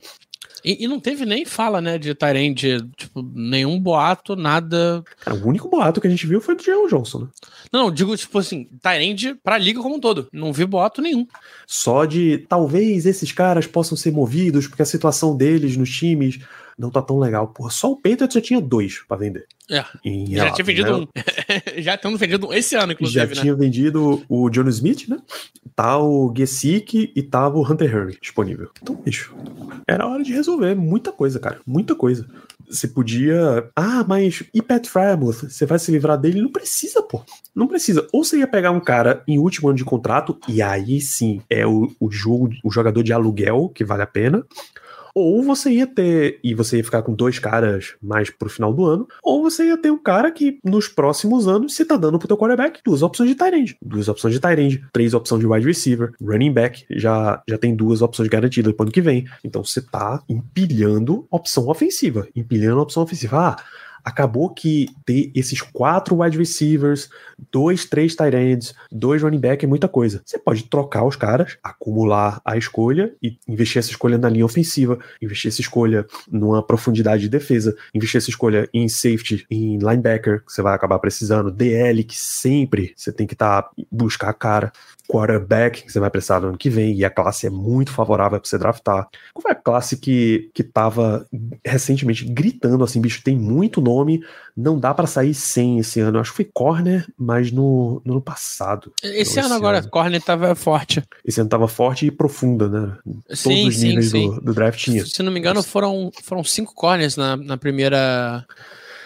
[0.65, 5.03] E, e, não teve nem fala, né, de Tyrande, tipo, nenhum boato, nada.
[5.21, 7.29] Cara, o único boato que a gente viu foi do Jalen Johnson, né?
[7.73, 10.29] Não, digo, tipo assim, Tyrande pra liga como um todo.
[10.33, 11.27] Não vi boato nenhum.
[11.67, 16.41] Só de talvez esses caras possam ser movidos, porque a situação deles nos times
[16.79, 17.49] não tá tão legal.
[17.49, 19.47] Porra, só o Patriots já tinha dois para vender.
[19.69, 19.85] É.
[20.29, 21.07] já tinha vendido né?
[21.07, 21.09] um.
[21.83, 23.19] já tendo vendido um esse ano, inclusive.
[23.19, 23.41] Já né?
[23.43, 25.19] tinha vendido o John Smith, né?
[25.75, 28.71] Tá o Gesick e tava o Hunter Henry disponível.
[28.81, 29.35] Então, bicho,
[29.87, 31.61] era hora de resolver muita coisa, cara.
[31.67, 32.27] Muita coisa.
[32.71, 33.69] Você podia.
[33.75, 35.49] Ah, mas e Pat Frymouth?
[35.49, 36.41] Você vai se livrar dele?
[36.41, 37.23] Não precisa, pô.
[37.55, 38.07] Não precisa.
[38.13, 41.67] Ou você ia pegar um cara em último ano de contrato, e aí sim é
[41.67, 44.47] o, o jogo, o jogador de aluguel que vale a pena
[45.19, 48.85] Ou você ia ter, e você ia ficar com dois caras mais pro final do
[48.85, 52.29] ano, ou você ia ter um cara que nos próximos anos você tá dando pro
[52.29, 55.47] teu quarterback duas opções de tight end, duas opções de tight end, três opções de
[55.47, 59.27] wide receiver, running back, já, já tem duas opções garantidas pro ano que vem.
[59.45, 63.39] Então você tá empilhando opção ofensiva, empilhando opção ofensiva.
[63.39, 63.57] Ah,
[64.09, 67.11] acabou que ter esses quatro wide receivers,
[67.53, 70.23] dois, três tight ends, dois running back é muita coisa.
[70.25, 74.99] Você pode trocar os caras, acumular a escolha e investir essa escolha na linha ofensiva,
[75.21, 80.53] investir essa escolha numa profundidade de defesa, investir essa escolha em safety, em linebacker, que
[80.53, 84.73] você vai acabar precisando, DL, que sempre você tem que estar tá, buscar a cara
[85.09, 88.39] quarterback que você vai precisar no ano que vem, e a classe é muito favorável
[88.39, 89.09] para você draftar.
[89.33, 91.27] Qual foi a classe que, que tava
[91.65, 94.21] recentemente gritando assim, bicho, tem muito nome,
[94.55, 96.19] não dá para sair sem esse ano.
[96.19, 98.93] Eu acho que foi Corner, mas no, no ano passado.
[99.03, 99.89] Esse não, ano esse agora, ano.
[99.89, 101.03] Corner tava forte.
[101.25, 102.97] Esse ano tava forte e profunda, né?
[103.05, 104.35] Todos sim, os níveis sim, sim.
[104.35, 105.07] Do, do, draft tinha.
[105.07, 108.45] Se não me engano, foram, foram cinco corners na, na primeira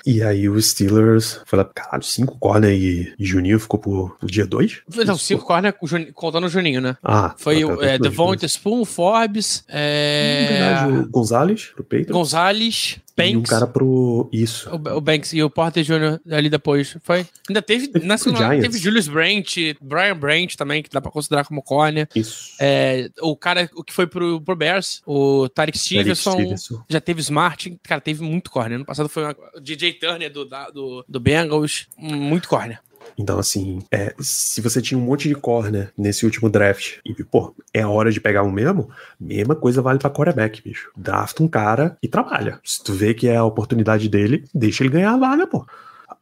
[0.07, 4.29] e aí o Steelers foi lá, caralho, cinco corner e, e Juninho ficou pro, pro
[4.29, 4.81] dia dois?
[5.07, 5.75] Não, cinco corner
[6.15, 6.97] contando o Juninho, né?
[7.03, 7.35] Ah.
[7.37, 10.85] Foi o é, Devonta Spoon, Forbes, é...
[10.87, 12.13] Hum, o Gonzalez, pro Peito.
[12.13, 13.33] Gonzalez, Banks.
[13.33, 14.29] E um cara pro.
[14.33, 14.71] Isso.
[14.71, 16.21] O, o Banks e o Porter Jr.
[16.31, 16.97] ali depois.
[17.03, 17.27] Foi.
[17.49, 17.89] Ainda teve.
[17.89, 22.09] Teve, na segunda, teve Julius Brandt, Brian Brandt também, que dá pra considerar como corner.
[22.15, 22.55] Isso.
[22.61, 26.85] É, o cara o que foi pro, pro Bears, o Tarek Stevenson, Stevenson.
[26.89, 27.79] Já teve Smart.
[27.83, 28.79] Cara, teve muito corner.
[28.79, 31.87] No passado foi o DJ Turner do, do, do Bengals.
[31.99, 32.81] Muito corner.
[33.19, 37.55] Então, assim, é, se você tinha um monte de corner nesse último draft e, pô,
[37.73, 38.89] é a hora de pegar um mesmo,
[39.21, 40.91] mesma coisa vale pra quarterback, bicho.
[40.97, 42.61] Drafta um cara e trabalha.
[42.65, 45.67] Se tu vê que é a oportunidade dele, deixa ele ganhar a vaga, pô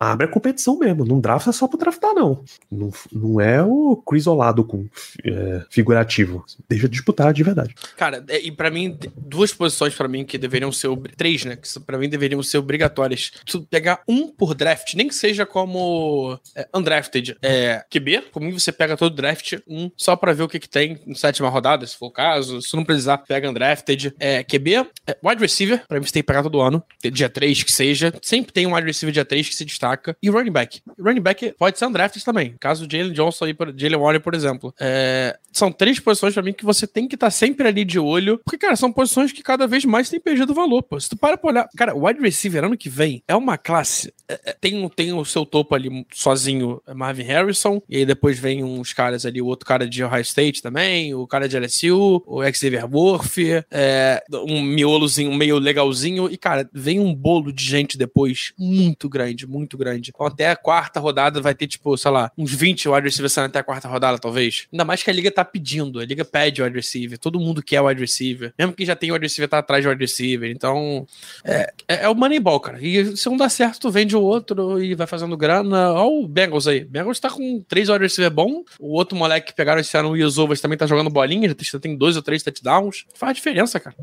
[0.00, 1.04] abre a competição mesmo.
[1.04, 2.42] Não drafta só pra draftar, não.
[2.72, 4.88] Não, não é o isolado com
[5.22, 6.44] é, figurativo.
[6.66, 7.74] Deixa disputar de verdade.
[7.96, 10.88] Cara, é, e para mim, duas posições para mim que deveriam ser.
[11.16, 11.56] Três, né?
[11.56, 13.32] Que para mim deveriam ser obrigatórias.
[13.44, 17.36] Tu pegar um por draft, nem que seja como é, undrafted.
[17.42, 20.98] É, QB, mim você pega todo draft, um, só para ver o que, que tem
[21.06, 22.62] em sétima rodada, se for o caso.
[22.62, 24.14] Se não precisar, pega undrafted.
[24.18, 26.82] É, QB, é, wide receiver, pra mim você tem que pegar todo ano.
[27.12, 28.14] Dia 3 que seja.
[28.22, 29.89] Sempre tem um wide receiver dia 3 que se destaca
[30.22, 30.82] E running back.
[30.98, 32.54] Running back pode ser undrafted também.
[32.58, 34.74] Caso do Jalen Johnson e Jalen Warren, por exemplo.
[34.78, 37.98] É, são três posições para mim que você tem que estar tá sempre ali de
[37.98, 38.40] olho.
[38.44, 40.98] Porque, cara, são posições que cada vez mais tem perdido valor, pô.
[40.98, 41.68] Se tu para pra olhar.
[41.76, 44.12] Cara, o wide receiver ano que vem é uma classe.
[44.28, 47.82] É, é, tem, tem o seu topo ali sozinho, é Marvin Harrison.
[47.88, 51.26] E aí depois vem uns caras ali, o outro cara de Ohio State também, o
[51.26, 53.38] cara de LSU, o Xavier Worth,
[53.70, 56.30] é, um miolozinho, meio legalzinho.
[56.30, 60.10] E, cara, vem um bolo de gente depois muito grande, muito grande.
[60.14, 63.58] Então, até a quarta rodada vai ter, tipo, sei lá, uns 20 wide receivers até
[63.58, 64.66] a quarta rodada, talvez.
[64.72, 65.98] Ainda mais que a liga tá pedindo.
[65.98, 67.18] A liga pede wide receiver.
[67.18, 68.52] Todo mundo quer wide receiver.
[68.58, 70.50] Mesmo que já tem wide receiver, tá atrás de wide receiver.
[70.50, 71.06] Então,
[71.44, 72.78] é, é, é o Moneyball, cara.
[72.80, 75.92] E se um dá certo, tu vende o outro e vai fazendo grana.
[75.92, 76.84] Olha o Bengals aí.
[76.84, 78.62] Bengals tá com três wide receiver bom.
[78.78, 81.54] O outro moleque que pegaram esse ano, o Yosovas, também tá jogando bolinha.
[81.60, 83.06] Já tem dois ou três touchdowns.
[83.14, 83.96] Faz diferença, cara.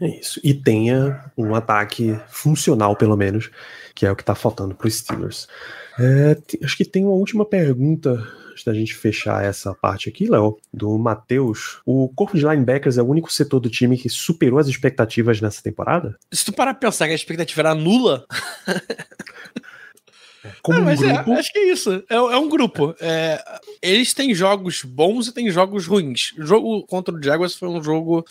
[0.00, 0.40] É isso.
[0.42, 3.50] E tenha um ataque funcional, pelo menos
[3.94, 5.46] que é o que tá faltando pro Steelers.
[5.98, 10.58] É, acho que tem uma última pergunta antes da gente fechar essa parte aqui, Léo,
[10.72, 11.80] do Matheus.
[11.84, 15.62] O corpo de linebackers é o único setor do time que superou as expectativas nessa
[15.62, 16.16] temporada?
[16.32, 18.24] Se tu parar pra pensar que a expectativa era nula.
[20.64, 21.32] Como um é, grupo.
[21.32, 22.02] É, acho que é isso.
[22.08, 22.96] É, é um grupo.
[22.98, 23.44] É,
[23.82, 26.32] eles têm jogos bons e têm jogos ruins.
[26.38, 28.24] O jogo contra o Jaguars foi um jogo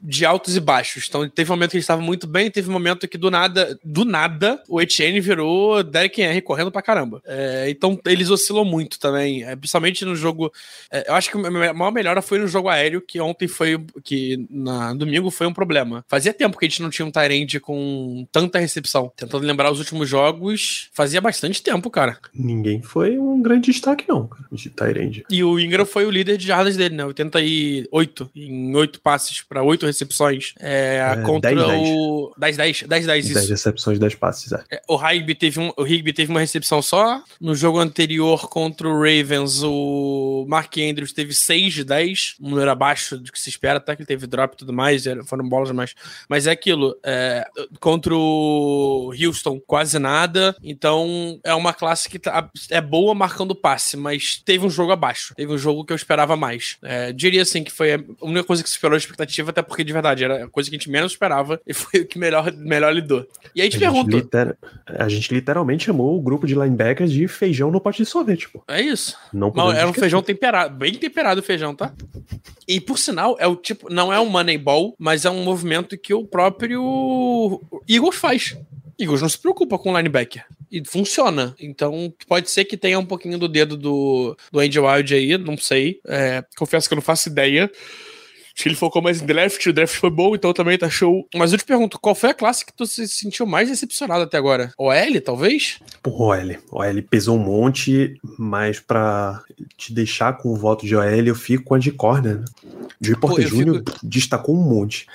[0.00, 1.06] de altos e baixos.
[1.08, 3.78] Então teve um momento que eles estavam muito bem, teve um momento que do nada,
[3.84, 7.20] do nada, o Etienne virou Derek Henry correndo pra caramba.
[7.26, 9.42] É, então eles oscilam muito também.
[9.42, 10.52] É, principalmente no jogo.
[11.06, 13.84] Eu acho que a maior melhora foi no jogo aéreo, que ontem foi.
[14.04, 16.04] que na domingo foi um problema.
[16.06, 19.12] Fazia tempo que a gente não tinha um Tyrande com tanta recepção.
[19.16, 22.18] Tentando lembrar os últimos jogos, fazia bastante tempo, cara.
[22.34, 25.24] Ninguém foi um grande destaque, não, cara, de Tyrande.
[25.30, 27.04] E o Ingram foi o líder de jardas dele, né?
[27.04, 30.52] 88 em 8 passes para 8 recepções.
[30.58, 32.32] É, é contra 10, o.
[32.36, 33.34] 10, 10, 10, 10, isso.
[33.34, 34.64] 10 recepções, 10 passes, é.
[34.72, 37.22] é o Higby teve, um, o Higby teve uma recepção só.
[37.40, 42.70] No jogo anterior contra o Ravens, o Mark Andrews teve 6 de 10, um número
[42.70, 45.70] abaixo do que se espera, até que ele teve drop e tudo mais, foram bolas
[45.70, 45.94] mais.
[46.28, 47.46] Mas é aquilo, é,
[47.78, 50.56] contra o Houston, quase nada.
[50.62, 54.92] Então, é uma uma classe que tá, é boa marcando passe, mas teve um jogo
[54.92, 55.34] abaixo.
[55.34, 56.76] Teve um jogo que eu esperava mais.
[56.82, 59.92] É, diria assim que foi a única coisa que superou a expectativa, até porque de
[59.92, 62.92] verdade era a coisa que a gente menos esperava e foi o que melhor, melhor
[62.92, 63.26] lidou.
[63.54, 64.10] E aí te A pergunto.
[64.10, 64.56] gente, liter-
[64.86, 68.62] a gente literalmente chamou o grupo de linebackers de feijão no pote de sorvete, pô.
[68.68, 69.16] É isso.
[69.32, 71.92] Não Mas era um feijão temperado, bem temperado o feijão, tá?
[72.66, 76.14] E por sinal, é o tipo, não é um Moneyball, mas é um movimento que
[76.14, 78.56] o próprio Eagles faz.
[78.98, 80.44] Eagles não se preocupa com linebacker.
[80.70, 81.54] E funciona.
[81.58, 85.56] Então, pode ser que tenha um pouquinho do dedo do, do Andy Wild aí, não
[85.56, 86.00] sei.
[86.06, 87.70] É, confesso que eu não faço ideia.
[88.60, 91.26] Acho que ele focou mais em draft, o draft foi bom, então também tá show.
[91.34, 94.36] Mas eu te pergunto, qual foi a classe que tu se sentiu mais decepcionado até
[94.36, 94.72] agora?
[94.76, 95.78] OL, talvez?
[96.02, 96.56] Pô, OL.
[96.70, 99.42] OL pesou um monte, mas pra
[99.76, 102.44] te deixar com o voto de OL, eu fico com a de corner, né?
[103.00, 103.82] Joey Porter Jr.
[104.02, 105.06] destacou um monte.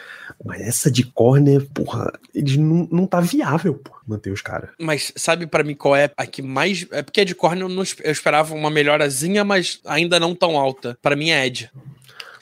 [0.43, 4.69] Mas essa de corner, porra, eles não, não tá viável, pô, manter os caras.
[4.79, 6.85] Mas sabe pra mim qual é a que mais.
[6.91, 10.57] É porque a de Corner eu, não eu esperava uma melhorazinha, mas ainda não tão
[10.57, 10.97] alta.
[11.01, 11.71] Pra mim é Ed.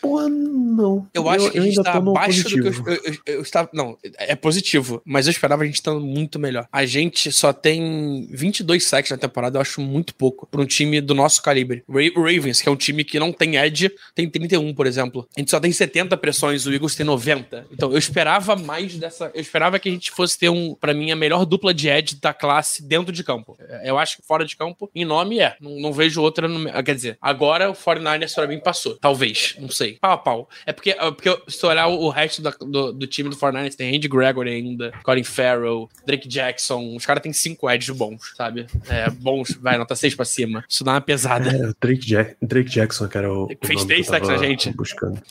[0.03, 1.07] Porra, não.
[1.13, 2.89] Eu acho que a gente tá abaixo do que eu, positivo.
[2.89, 3.69] eu, eu- eu estava.
[3.73, 6.67] Não, é positivo, mas eu esperava a gente estando muito melhor.
[6.71, 10.99] A gente só tem 22 sacks na temporada, eu acho muito pouco pra um time
[10.99, 11.83] do nosso calibre.
[11.87, 15.25] O Ravens, que é um time que não tem edge, tem 31, por exemplo.
[15.37, 17.65] A gente só tem 70 pressões, o Eagles tem 90.
[17.71, 19.31] Então eu esperava mais dessa.
[19.33, 22.17] Eu esperava que a gente fosse ter um, pra mim, a melhor dupla de edge
[22.21, 23.57] da classe dentro de campo.
[23.85, 25.55] Eu acho que fora de campo, em nome é.
[25.61, 26.47] Não, não vejo outra.
[26.47, 28.97] No, quer dizer, agora o 49ers pra mim passou.
[28.97, 29.92] Talvez, não sei.
[29.99, 30.49] Pau a pau.
[30.65, 33.95] É porque, é porque se olhar o, resto da- do, do time do 49ers, tem
[33.95, 36.95] Andy Gregory ainda, Colin Farrell, Drake Jackson.
[36.95, 38.67] Os caras têm cinco edges bons, sabe?
[38.89, 40.63] É, bons, vai, nota 6 pra cima.
[40.69, 41.49] Isso dá uma pesada.
[41.49, 43.47] É, o Drake, Jack- Drake Jackson, que era o.
[43.63, 44.71] Fez três sacks na gente.
[44.71, 45.21] Buscando.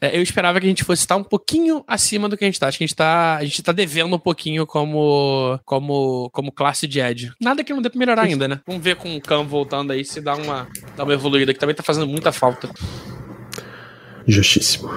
[0.00, 2.60] É, eu esperava que a gente fosse estar um pouquinho acima do que a gente
[2.60, 2.68] tá.
[2.68, 6.86] Acho que a gente tá, a gente tá devendo um pouquinho como, como, como classe
[6.86, 7.32] de Edge.
[7.40, 8.60] Nada que não dê pra melhorar ainda, né?
[8.64, 11.74] Vamos ver com o Cam voltando aí se dá uma, dá uma evoluída, que também
[11.74, 12.70] tá fazendo muita falta.
[14.28, 14.92] Je suis moi.